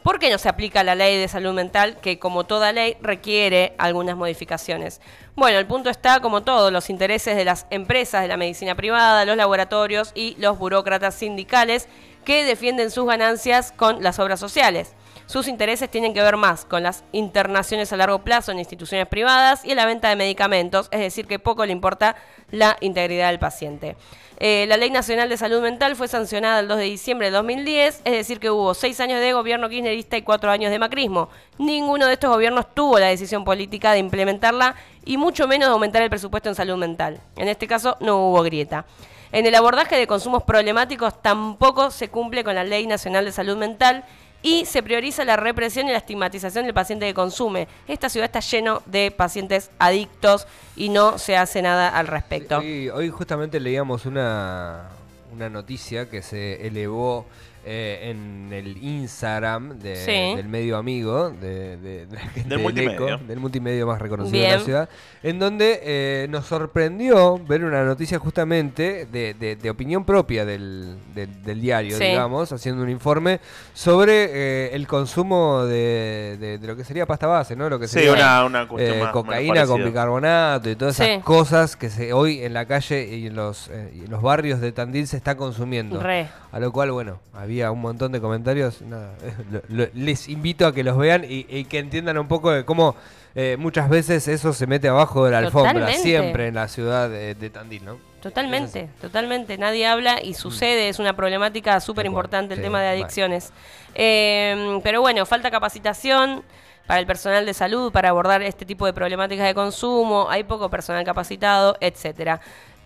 ¿Por 0.03 0.19
qué 0.19 0.31
no 0.31 0.39
se 0.39 0.49
aplica 0.49 0.83
la 0.83 0.95
ley 0.95 1.19
de 1.19 1.29
salud 1.29 1.53
mental 1.53 1.99
que, 2.01 2.19
como 2.19 2.45
toda 2.45 2.73
ley, 2.73 2.97
requiere 3.03 3.75
algunas 3.77 4.17
modificaciones? 4.17 5.03
Bueno, 5.37 5.59
el 5.59 5.67
punto 5.67 5.91
está, 5.91 6.21
como 6.21 6.43
todo, 6.43 6.71
los 6.71 6.89
intereses 6.89 7.37
de 7.37 7.45
las 7.45 7.67
empresas 7.69 8.23
de 8.23 8.29
la 8.29 8.39
medicina 8.39 8.75
privada, 8.75 9.27
los 9.27 9.37
laboratorios 9.37 10.13
y 10.15 10.37
los 10.39 10.59
burócratas 10.59 11.17
sindicales 11.17 11.87
que 12.25 12.45
defienden 12.45 12.91
sus 12.91 13.07
ganancias 13.07 13.73
con 13.73 14.03
las 14.03 14.19
obras 14.19 14.41
sociales. 14.41 14.95
Sus 15.31 15.47
intereses 15.47 15.89
tienen 15.89 16.13
que 16.13 16.21
ver 16.23 16.37
más 16.37 16.65
con 16.65 16.83
las 16.83 17.05
internaciones 17.13 17.93
a 17.93 17.97
largo 17.97 18.19
plazo 18.25 18.51
en 18.51 18.59
instituciones 18.59 19.07
privadas 19.07 19.65
y 19.65 19.77
la 19.77 19.87
venta 19.87 20.09
de 20.09 20.17
medicamentos, 20.17 20.89
es 20.91 20.99
decir, 20.99 21.29
que 21.29 21.39
poco 21.39 21.65
le 21.65 21.71
importa 21.71 22.17
la 22.51 22.77
integridad 22.81 23.29
del 23.29 23.39
paciente. 23.39 23.97
Eh, 24.41 24.65
la 24.67 24.77
Ley 24.77 24.91
Nacional 24.91 25.29
de 25.29 25.37
Salud 25.37 25.63
Mental 25.63 25.95
fue 25.95 26.09
sancionada 26.09 26.59
el 26.59 26.67
2 26.67 26.79
de 26.79 26.83
diciembre 26.83 27.29
de 27.29 27.37
2010, 27.37 28.01
es 28.05 28.13
decir, 28.13 28.41
que 28.41 28.51
hubo 28.51 28.75
seis 28.75 28.99
años 28.99 29.21
de 29.21 29.33
gobierno 29.33 29.69
kirchnerista 29.69 30.17
y 30.17 30.23
cuatro 30.23 30.51
años 30.51 30.73
de 30.73 30.81
macrismo. 30.81 31.29
Ninguno 31.59 32.09
de 32.09 32.15
estos 32.15 32.29
gobiernos 32.29 32.75
tuvo 32.75 32.99
la 32.99 33.07
decisión 33.07 33.45
política 33.45 33.93
de 33.93 34.01
implementarla 34.01 34.75
y 35.05 35.17
mucho 35.17 35.47
menos 35.47 35.69
de 35.69 35.75
aumentar 35.75 36.03
el 36.03 36.11
presupuesto 36.11 36.49
en 36.49 36.57
salud 36.57 36.77
mental. 36.77 37.21
En 37.37 37.47
este 37.47 37.69
caso 37.69 37.97
no 38.01 38.17
hubo 38.17 38.43
grieta. 38.43 38.85
En 39.31 39.47
el 39.47 39.55
abordaje 39.55 39.97
de 39.97 40.09
consumos 40.09 40.43
problemáticos 40.43 41.23
tampoco 41.23 41.93
se 41.93 42.09
cumple 42.09 42.43
con 42.43 42.57
la 42.57 42.65
Ley 42.65 42.89
Nacional 42.89 43.25
de 43.25 43.31
Salud 43.31 43.57
Mental 43.57 44.05
y 44.43 44.65
se 44.65 44.83
prioriza 44.83 45.25
la 45.25 45.37
represión 45.37 45.89
y 45.89 45.93
la 45.93 45.99
estigmatización 45.99 46.65
del 46.65 46.75
paciente 46.75 47.07
que 47.07 47.15
consume. 47.15 47.69
Esta 47.89 48.09
ciudad 48.09 48.27
está 48.27 48.41
lleno 48.41 48.83
de 48.87 49.11
pacientes 49.11 49.71
adictos 49.79 50.47
y 50.77 50.89
no 50.89 51.19
se 51.19 51.37
hace 51.37 51.63
nada 51.63 51.89
al 51.89 52.07
respecto. 52.07 52.59
Hoy, 52.59 52.89
hoy 52.89 53.11
justamente 53.11 53.61
leíamos 53.61 54.07
una, 54.07 54.89
una 55.33 55.49
noticia 55.49 56.09
que 56.09 56.23
se 56.23 56.67
elevó 56.67 57.27
eh, 57.65 58.11
en 58.11 58.53
el 58.53 58.77
Instagram 58.83 59.79
de- 59.79 59.97
Sí. 59.97 60.37
del 60.37 60.49
medio 60.49 60.77
amigo, 60.77 61.31
de, 61.31 61.77
de- 61.77 62.07
de 62.07 62.15
la 62.15 62.21
gente 62.21 62.49
Del 62.49 62.59
multimedio. 62.61 63.09
ECO, 63.09 63.25
del 63.25 63.39
multimedio 63.41 63.87
más 63.87 64.01
reconocido 64.01 64.43
de 64.43 64.53
la 64.57 64.61
ciudad, 64.61 64.89
en 65.23 65.39
donde 65.39 65.81
eh, 65.83 66.27
nos 66.31 66.47
sorprendió 66.47 67.39
ver 67.39 67.65
una 67.65 67.85
noticia 67.85 68.19
justamente 68.19 69.07
de, 69.11 69.35
de- 69.35 69.57
de 69.57 69.71
opinión 69.71 70.05
propia 70.05 70.45
del, 70.45 70.97
del- 71.15 71.43
del 71.43 71.61
diario, 71.61 71.97
Sí. 71.99 72.05
digamos, 72.05 72.51
haciendo 72.53 72.83
un 72.83 72.91
informe 72.91 73.41
sobre 73.75 74.29
eh, 74.31 74.71
el 74.75 74.87
consumo 74.87 75.65
de, 75.65 76.37
de- 76.41 76.59
de 76.59 76.67
lo 76.67 76.77
que 76.77 76.85
sería 76.85 77.07
pasta 77.07 77.27
base, 77.27 77.57
¿no? 77.57 77.69
Lo 77.69 77.79
que 77.79 77.89
Sí, 77.89 77.95
sería, 78.01 78.13
una, 78.15 78.45
una 78.45 78.69
cuestión 78.69 78.99
eh, 78.99 79.03
más 79.03 79.13
cocaína 79.13 79.67
con 79.67 79.85
bicarbonato 79.85 80.71
y 80.71 80.77
todas 80.77 80.99
esas 80.99 81.17
Sí. 81.17 81.23
cosas 81.23 81.77
que 81.77 81.91
se 81.91 82.13
hoy 82.13 82.43
en 82.43 82.55
la 82.55 82.65
calle 82.67 83.07
y 83.15 83.27
en 83.27 83.35
los, 83.37 83.69
eh, 83.69 83.91
y 83.95 84.05
en 84.05 84.11
los 84.11 84.23
barrios 84.23 84.61
de 84.61 84.73
Tandil 84.73 85.07
se 85.07 85.17
está 85.17 85.37
consumiendo. 85.37 86.01
Re. 86.01 86.29
A 86.53 86.59
lo 86.59 86.73
cual, 86.73 86.91
bueno, 86.93 87.21
había 87.33 87.50
un 87.73 87.81
montón 87.81 88.13
de 88.13 88.21
comentarios. 88.21 88.81
Nada, 88.83 89.13
lo- 89.51 89.63
lo- 89.69 89.91
les 89.95 90.29
invito 90.29 90.67
a 90.67 90.73
que 90.75 90.85
los 90.85 90.97
vean 90.97 91.25
y, 91.25 91.47
y 91.49 91.65
que 91.65 91.79
entiendan 91.79 92.19
un 92.19 92.29
poco 92.29 92.51
de 92.51 92.65
cómo 92.65 92.95
eh, 93.35 93.57
muchas 93.59 93.89
veces 93.89 94.27
eso 94.29 94.53
se 94.53 94.67
mete 94.67 94.89
abajo 94.89 95.25
de 95.25 95.31
la 95.33 95.39
alfombra, 95.39 95.93
siempre 95.93 96.49
en 96.49 96.55
la 96.55 96.69
ciudad 96.69 97.09
de, 97.09 97.35
de 97.35 97.51
Tandil, 97.51 97.85
¿no? 97.85 97.97
Totalmente, 98.23 98.89
totalmente. 99.01 99.57
Nadie 99.57 99.87
habla 99.87 100.23
y 100.23 100.35
sucede, 100.35 100.89
es 100.91 100.99
una 100.99 101.15
problemática 101.17 101.81
súper 101.81 102.05
importante 102.07 102.53
el 102.55 102.61
sí, 102.61 102.65
tema 102.65 102.81
de 102.81 102.89
vale. 102.89 103.01
adicciones. 103.01 103.51
Eh, 103.95 104.79
pero 104.83 105.01
bueno, 105.01 105.25
falta 105.27 105.51
capacitación 105.51 106.43
para 106.87 107.01
el 107.01 107.07
personal 107.07 107.47
de 107.47 107.55
salud 107.55 107.93
para 107.93 108.09
abordar 108.11 108.43
este 108.43 108.65
tipo 108.67 108.85
de 108.85 108.93
problemáticas 108.93 109.47
de 109.47 109.55
consumo, 109.55 110.27
hay 110.29 110.43
poco 110.45 110.69
personal 110.69 111.05
capacitado, 111.05 111.77
etcétera. 111.81 112.41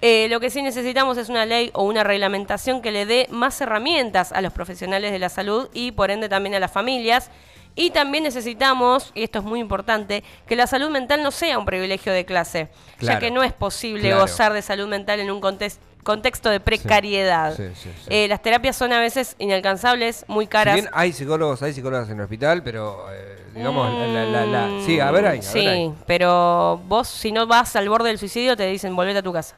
Eh, 0.06 0.28
lo 0.28 0.38
que 0.38 0.50
sí 0.50 0.60
necesitamos 0.60 1.16
es 1.16 1.30
una 1.30 1.46
ley 1.46 1.70
o 1.72 1.82
una 1.84 2.04
reglamentación 2.04 2.82
que 2.82 2.92
le 2.92 3.06
dé 3.06 3.26
más 3.30 3.58
herramientas 3.62 4.32
a 4.32 4.42
los 4.42 4.52
profesionales 4.52 5.12
de 5.12 5.18
la 5.18 5.30
salud 5.30 5.70
y 5.72 5.92
por 5.92 6.10
ende 6.10 6.28
también 6.28 6.54
a 6.54 6.60
las 6.60 6.70
familias. 6.70 7.30
Y 7.74 7.88
también 7.90 8.22
necesitamos, 8.22 9.12
y 9.14 9.22
esto 9.22 9.38
es 9.38 9.44
muy 9.46 9.60
importante, 9.60 10.22
que 10.46 10.56
la 10.56 10.66
salud 10.66 10.90
mental 10.90 11.22
no 11.22 11.30
sea 11.30 11.58
un 11.58 11.64
privilegio 11.64 12.12
de 12.12 12.26
clase, 12.26 12.68
ya 13.00 13.18
que 13.18 13.30
no 13.30 13.42
es 13.42 13.54
posible 13.54 14.02
Claro. 14.10 14.20
gozar 14.20 14.52
de 14.52 14.60
salud 14.60 14.86
mental 14.88 15.20
en 15.20 15.30
un 15.30 15.40
contes- 15.40 15.78
contexto 16.02 16.50
de 16.50 16.60
precariedad. 16.60 17.56
Sí, 17.56 17.62
sí, 17.74 17.88
sí. 18.02 18.06
Eh, 18.10 18.28
las 18.28 18.42
terapias 18.42 18.76
son 18.76 18.92
a 18.92 19.00
veces 19.00 19.36
inalcanzables, 19.38 20.26
muy 20.28 20.44
Si 20.44 20.50
caras. 20.50 20.74
bien 20.74 20.88
hay 20.92 21.14
psicólogos, 21.14 21.62
hay 21.62 21.72
psicólogas 21.72 22.10
en 22.10 22.18
el 22.18 22.24
hospital, 22.24 22.62
pero 22.62 23.06
eh, 23.10 23.38
digamos, 23.54 23.90
la, 23.92 24.06
la- 24.06 24.24
la- 24.24 24.46
la- 24.68 24.84
sí, 24.84 25.00
a 25.00 25.10
ver 25.10 25.26
ahí. 25.26 25.38
ver 25.38 25.42
Sí, 25.46 25.66
ahí. 25.66 25.92
pero 26.06 26.78
vos 26.86 27.08
si 27.08 27.32
no 27.32 27.46
vas 27.46 27.74
al 27.74 27.88
borde 27.88 28.08
del 28.10 28.18
suicidio 28.18 28.54
te 28.54 28.66
dicen 28.66 28.94
volvete 28.94 29.20
a 29.20 29.22
tu 29.22 29.32
casa. 29.32 29.56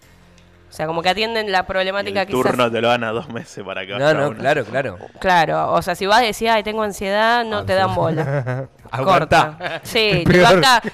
O 0.68 0.72
sea, 0.76 0.86
como 0.86 1.00
que 1.02 1.08
atienden 1.08 1.50
la 1.52 1.64
problemática 1.66 2.22
El 2.22 2.26
quizás. 2.26 2.42
turno 2.42 2.70
te 2.70 2.80
lo 2.80 2.88
dan 2.88 3.04
a 3.04 3.10
dos 3.12 3.28
meses 3.28 3.64
para 3.64 3.86
que 3.86 3.92
No, 3.98 4.12
no, 4.12 4.28
uno. 4.30 4.38
claro, 4.38 4.64
claro. 4.64 4.98
Claro, 5.20 5.72
o 5.72 5.80
sea, 5.80 5.94
si 5.94 6.06
vas 6.06 6.18
a 6.18 6.22
decir, 6.24 6.50
ay, 6.50 6.62
tengo 6.62 6.82
ansiedad, 6.82 7.44
no 7.44 7.64
te 7.64 7.74
dan 7.74 7.94
bola. 7.94 8.68
Aguantá. 8.90 9.56
Corta. 9.58 9.80
Sí, 9.84 10.24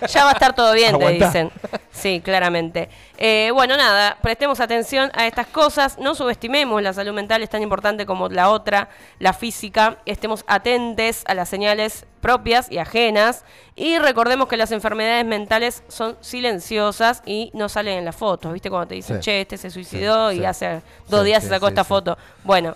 ya 0.09 0.25
va 0.25 0.31
a 0.31 0.33
estar 0.33 0.55
todo 0.55 0.73
bien, 0.73 0.99
te 0.99 1.09
dicen. 1.11 1.51
Sí, 1.91 2.21
claramente. 2.25 2.89
Eh, 3.19 3.51
bueno, 3.55 3.77
nada, 3.77 4.17
prestemos 4.23 4.61
atención 4.61 5.11
a 5.15 5.27
estas 5.27 5.47
cosas, 5.47 5.99
no 5.99 6.15
subestimemos 6.15 6.83
la 6.83 6.93
salud 6.93 7.13
mental, 7.13 7.43
es 7.43 7.51
tan 7.51 7.63
importante 7.63 8.07
como 8.07 8.29
la 8.29 8.49
otra, 8.51 8.89
la 9.19 9.33
física, 9.33 9.99
estemos 10.07 10.45
atentes 10.49 11.23
a 11.27 11.35
las 11.35 11.49
señales 11.49 12.07
propias 12.21 12.71
y 12.71 12.79
ajenas 12.79 13.45
y 13.77 13.99
recordemos 13.99 14.49
que 14.49 14.57
las 14.57 14.73
enfermedades 14.73 15.25
mentales 15.25 15.83
son 15.89 16.17
silenciosas 16.21 17.23
y 17.27 17.51
no 17.55 17.69
salen 17.69 17.99
en 17.99 18.05
las 18.05 18.17
fotos, 18.17 18.53
¿viste? 18.53 18.71
Cuando 18.71 18.89
te 18.89 18.95
dicen, 18.97 19.17
Sí. 19.17 19.23
che, 19.23 19.41
este 19.43 19.57
se 19.59 19.71
suicidó 19.71 20.31
Sí, 20.31 20.37
y 20.37 20.39
sí. 20.41 20.45
hace 20.45 20.83
dos 21.09 21.25
días 21.25 21.43
se 21.43 21.49
sacó 21.49 21.69
esta 21.69 21.85
foto. 21.85 22.17
Bueno, 22.45 22.75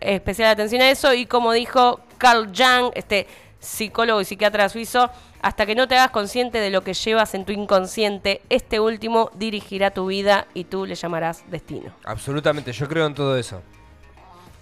especial 0.00 0.50
atención 0.50 0.82
a 0.82 0.90
eso 0.90 1.12
y 1.14 1.26
como 1.26 1.52
dijo 1.52 2.00
Carl 2.18 2.50
Jung, 2.56 2.90
este 2.94 3.26
psicólogo 3.66 4.20
y 4.20 4.24
psiquiatra 4.24 4.68
suizo, 4.68 5.10
hasta 5.42 5.66
que 5.66 5.74
no 5.74 5.86
te 5.88 5.96
hagas 5.96 6.10
consciente 6.10 6.58
de 6.58 6.70
lo 6.70 6.82
que 6.82 6.94
llevas 6.94 7.34
en 7.34 7.44
tu 7.44 7.52
inconsciente, 7.52 8.40
este 8.48 8.80
último 8.80 9.30
dirigirá 9.34 9.90
tu 9.90 10.06
vida 10.06 10.46
y 10.54 10.64
tú 10.64 10.86
le 10.86 10.94
llamarás 10.94 11.44
destino. 11.50 11.92
Absolutamente, 12.04 12.72
yo 12.72 12.88
creo 12.88 13.06
en 13.06 13.14
todo 13.14 13.36
eso. 13.36 13.60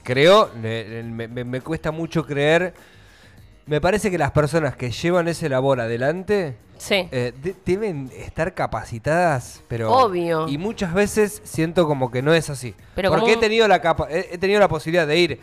Creo, 0.02 0.50
me, 0.60 1.02
me- 1.28 1.44
me 1.44 1.60
cuesta 1.60 1.90
mucho 1.90 2.26
creer. 2.26 2.74
Me 3.66 3.80
parece 3.80 4.10
que 4.10 4.18
las 4.18 4.30
personas 4.32 4.76
que 4.76 4.90
llevan 4.90 5.26
ese 5.28 5.48
labor 5.48 5.80
adelante 5.80 6.56
Sí. 6.76 7.08
eh, 7.12 7.32
de- 7.42 7.54
deben 7.64 8.10
estar 8.14 8.52
capacitadas, 8.52 9.62
pero 9.68 9.90
Obvio. 9.90 10.46
y 10.48 10.58
muchas 10.58 10.92
veces 10.92 11.40
siento 11.44 11.86
como 11.86 12.10
que 12.10 12.20
no 12.20 12.34
es 12.34 12.50
así. 12.50 12.74
Pero 12.94 13.08
Porque 13.10 13.22
como 13.22 13.34
he 13.34 13.36
tenido 13.38 13.66
la 13.66 13.80
capa- 13.80 14.08
he, 14.10 14.36
tenido 14.36 14.60
la 14.60 14.68
posibilidad 14.68 15.06
de 15.06 15.16
ir 15.16 15.40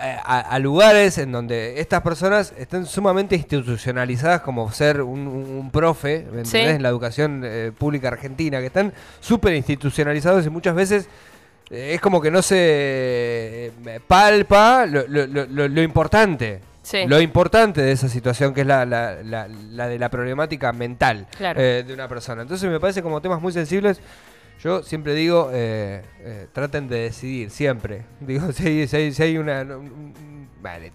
a, 0.00 0.40
a 0.40 0.58
lugares 0.58 1.18
en 1.18 1.32
donde 1.32 1.80
estas 1.80 2.02
personas 2.02 2.52
están 2.56 2.86
sumamente 2.86 3.34
institucionalizadas 3.36 4.40
como 4.42 4.70
ser 4.72 5.02
un, 5.02 5.26
un- 5.26 5.70
profe, 5.70 6.24
¿me 6.32 6.44
Sí. 6.44 6.56
entendés? 6.56 6.76
En 6.76 6.82
la 6.82 6.88
educación 6.88 7.42
eh, 7.44 7.72
pública 7.76 8.08
argentina, 8.08 8.60
que 8.60 8.66
están 8.66 8.92
súper 9.20 9.54
institucionalizados 9.54 10.46
y 10.46 10.50
muchas 10.50 10.74
veces 10.74 11.08
eh, 11.70 11.92
es 11.94 12.00
como 12.00 12.20
que 12.20 12.30
no 12.30 12.40
se 12.42 12.56
eh, 13.86 14.00
palpa 14.06 14.86
lo, 14.86 15.06
lo- 15.06 15.26
lo- 15.26 15.46
lo- 15.46 15.68
lo 15.68 15.82
importante. 15.82 16.60
Sí. 16.82 17.04
Lo 17.06 17.20
importante 17.20 17.82
de 17.82 17.92
esa 17.92 18.08
situación 18.08 18.54
que 18.54 18.62
es 18.62 18.66
la, 18.66 18.86
la- 18.86 19.22
la- 19.22 19.46
la 19.48 19.88
de 19.88 19.98
la 19.98 20.08
problemática 20.08 20.72
mental 20.72 21.26
Claro. 21.36 21.60
eh, 21.60 21.84
de 21.86 21.92
una 21.92 22.08
persona. 22.08 22.40
Entonces 22.42 22.70
me 22.70 22.80
parece 22.80 23.02
como 23.02 23.20
temas 23.20 23.42
muy 23.42 23.52
sensibles. 23.52 24.00
Yo 24.62 24.82
siempre 24.82 25.14
digo, 25.14 25.50
eh, 25.52 26.02
eh, 26.20 26.46
traten 26.52 26.88
de 26.88 27.00
decidir, 27.00 27.50
siempre. 27.50 28.02
Digo, 28.20 28.50
si 28.52 28.66
hay, 28.66 28.88
si 28.88 28.96
hay- 28.96 29.12
si 29.12 29.22
hay 29.22 29.38
una... 29.38 29.62
no, 29.64 29.78
un- 29.78 30.48
vale. 30.60 30.92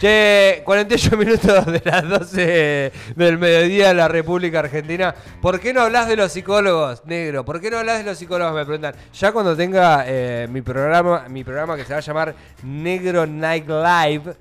Che, 0.00 0.62
48 0.64 1.16
minutos 1.18 1.66
de 1.66 1.82
las 1.84 2.08
12 2.08 2.92
del 3.16 3.36
mediodía 3.36 3.90
en 3.90 3.96
la 3.98 4.08
República 4.08 4.60
Argentina. 4.60 5.14
¿Por 5.42 5.60
qué 5.60 5.74
no 5.74 5.82
hablas 5.82 6.08
de 6.08 6.16
los 6.16 6.32
psicólogos, 6.32 7.04
negro? 7.04 7.44
¿Por 7.44 7.60
qué 7.60 7.70
no 7.70 7.76
hablas 7.78 7.98
de 7.98 8.04
los 8.04 8.16
psicólogos? 8.16 8.54
Me 8.54 8.64
preguntan. 8.64 8.94
Ya 9.12 9.32
cuando 9.32 9.54
tenga 9.54 10.04
eh, 10.06 10.48
mi 10.50 10.62
programa, 10.62 11.26
mi 11.28 11.44
programa 11.44 11.76
que 11.76 11.84
se 11.84 11.92
va 11.92 11.98
a 11.98 12.02
llamar 12.02 12.34
Negro 12.62 13.26
Night 13.26 13.66
Live. 13.68 14.34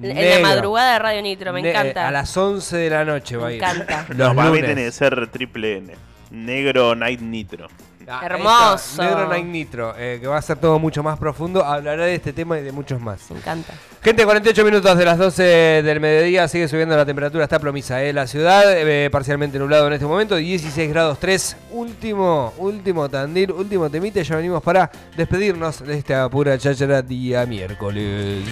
En 0.00 0.42
la 0.42 0.48
madrugada 0.48 0.92
de 0.94 0.98
Radio 1.00 1.22
Nitro, 1.22 1.52
me 1.52 1.60
ne- 1.60 1.70
encanta. 1.70 2.06
A 2.08 2.10
las 2.12 2.34
11 2.36 2.76
de 2.76 2.88
la 2.90 3.04
noche 3.04 3.36
va 3.36 3.46
a 3.46 3.48
Me 3.48 3.56
ir. 3.56 3.62
encanta. 3.62 4.06
Los 4.16 4.34
mí 4.34 4.42
lunes. 4.42 4.64
tiene 4.64 4.84
que 4.84 4.92
ser 4.92 5.26
triple 5.26 5.76
N. 5.78 6.07
Negro 6.30 6.94
Night 6.94 7.20
Nitro. 7.20 7.68
Ah, 8.10 8.22
Hermoso. 8.24 9.02
Negro 9.02 9.28
Night 9.28 9.44
Nitro, 9.44 9.94
eh, 9.98 10.16
que 10.18 10.26
va 10.26 10.38
a 10.38 10.42
ser 10.42 10.56
todo 10.56 10.78
mucho 10.78 11.02
más 11.02 11.18
profundo. 11.18 11.62
Hablará 11.62 12.06
de 12.06 12.14
este 12.14 12.32
tema 12.32 12.58
y 12.58 12.62
de 12.62 12.72
muchos 12.72 12.98
más. 13.02 13.30
Me 13.30 13.36
encanta. 13.36 13.74
Gente, 14.02 14.24
48 14.24 14.64
minutos 14.64 14.96
de 14.96 15.04
las 15.04 15.18
12 15.18 15.42
del 15.42 16.00
mediodía, 16.00 16.48
sigue 16.48 16.68
subiendo 16.68 16.96
la 16.96 17.04
temperatura, 17.04 17.44
está 17.44 17.58
plomiza, 17.58 18.02
¿eh? 18.02 18.14
La 18.14 18.26
ciudad, 18.26 18.64
eh, 18.78 19.10
parcialmente 19.10 19.58
nublado 19.58 19.88
en 19.88 19.92
este 19.92 20.06
momento, 20.06 20.36
16 20.36 20.88
grados 20.88 21.18
3. 21.20 21.56
Último, 21.72 22.54
último 22.56 23.10
Tandil, 23.10 23.52
último 23.52 23.90
temite, 23.90 24.24
ya 24.24 24.36
venimos 24.36 24.62
para 24.62 24.90
despedirnos 25.14 25.84
de 25.84 25.98
esta 25.98 26.30
pura 26.30 26.56
cháchara 26.56 27.02
día 27.02 27.44
miércoles. 27.44 28.42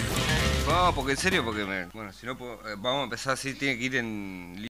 Vamos, 0.67 0.95
porque 0.97 1.13
en 1.13 1.17
serio, 1.19 1.45
porque 1.45 1.65
me- 1.65 1.87
bueno, 1.95 2.13
si 2.13 2.27
no 2.27 2.37
puedo- 2.37 2.55
eh, 2.69 2.75
vamos 2.77 3.03
a 3.03 3.05
empezar 3.05 3.33
así, 3.35 3.55
tiene 3.55 3.79
que 3.79 3.85
ir 3.85 3.97
en 3.97 4.57